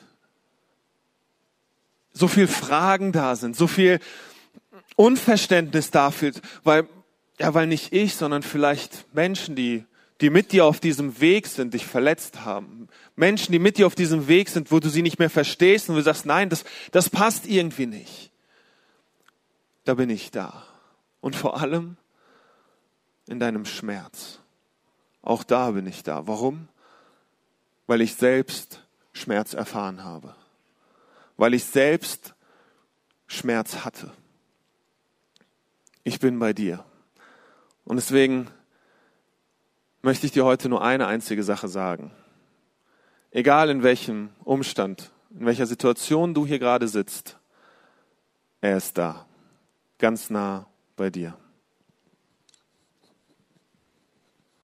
so 2.17 2.27
viel 2.27 2.47
Fragen 2.47 3.12
da 3.12 3.36
sind, 3.36 3.56
so 3.56 3.67
viel 3.67 3.99
Unverständnis 4.95 5.91
dafür, 5.91 6.32
weil, 6.63 6.88
ja, 7.39 7.53
weil 7.53 7.67
nicht 7.67 7.93
ich, 7.93 8.15
sondern 8.15 8.41
vielleicht 8.41 9.13
Menschen, 9.13 9.56
die, 9.56 9.86
die 10.21 10.30
mit 10.30 10.51
dir 10.51 10.65
auf 10.65 10.80
diesem 10.80 11.21
Weg 11.21 11.47
sind, 11.47 11.73
dich 11.73 11.86
verletzt 11.86 12.43
haben. 12.43 12.88
Menschen, 13.15 13.51
die 13.51 13.60
mit 13.60 13.77
dir 13.77 13.86
auf 13.86 13.95
diesem 13.95 14.27
Weg 14.27 14.49
sind, 14.49 14.71
wo 14.71 14.80
du 14.80 14.89
sie 14.89 15.03
nicht 15.03 15.19
mehr 15.19 15.30
verstehst 15.30 15.89
und 15.89 15.95
du 15.95 16.01
sagst, 16.01 16.25
nein, 16.25 16.49
das, 16.49 16.63
das 16.91 17.10
passt 17.10 17.45
irgendwie 17.45 17.86
nicht. 17.86 18.32
Da 19.86 19.93
bin 19.93 20.10
ich 20.10 20.32
da. 20.32 20.63
Und 21.21 21.36
vor 21.36 21.62
allem 21.62 21.97
in 23.27 23.39
deinem 23.39 23.65
Schmerz. 23.65 24.39
Auch 25.21 25.43
da 25.43 25.71
bin 25.71 25.86
ich 25.86 26.03
da. 26.03 26.27
Warum? 26.27 26.67
Weil 27.86 28.01
ich 28.01 28.15
selbst 28.15 28.84
Schmerz 29.13 29.53
erfahren 29.53 30.03
habe 30.03 30.36
weil 31.38 31.54
ich 31.54 31.63
selbst 31.63 32.34
Schmerz 33.28 33.86
hatte. 33.86 34.12
Ich 36.04 36.19
bin 36.19 36.39
bei 36.39 36.54
dir. 36.54 36.84
Und 37.86 37.97
deswegen 37.97 38.47
möchte 40.02 40.26
ich 40.26 40.32
dir 40.32 40.45
heute 40.45 40.69
nur 40.69 40.84
eine 40.84 41.08
einzige 41.08 41.43
Sache 41.43 41.67
sagen. 41.67 42.12
Egal 43.32 43.69
in 43.69 43.84
welchem 43.84 44.30
Umstand, 44.43 45.12
in 45.38 45.45
welcher 45.45 45.65
Situation 45.65 46.34
du 46.34 46.45
hier 46.45 46.60
gerade 46.60 46.88
sitzt, 46.88 47.38
er 48.62 48.78
ist 48.78 48.97
da, 48.97 49.26
ganz 50.00 50.30
nah 50.30 50.65
bei 50.95 51.10
dir. 51.10 51.38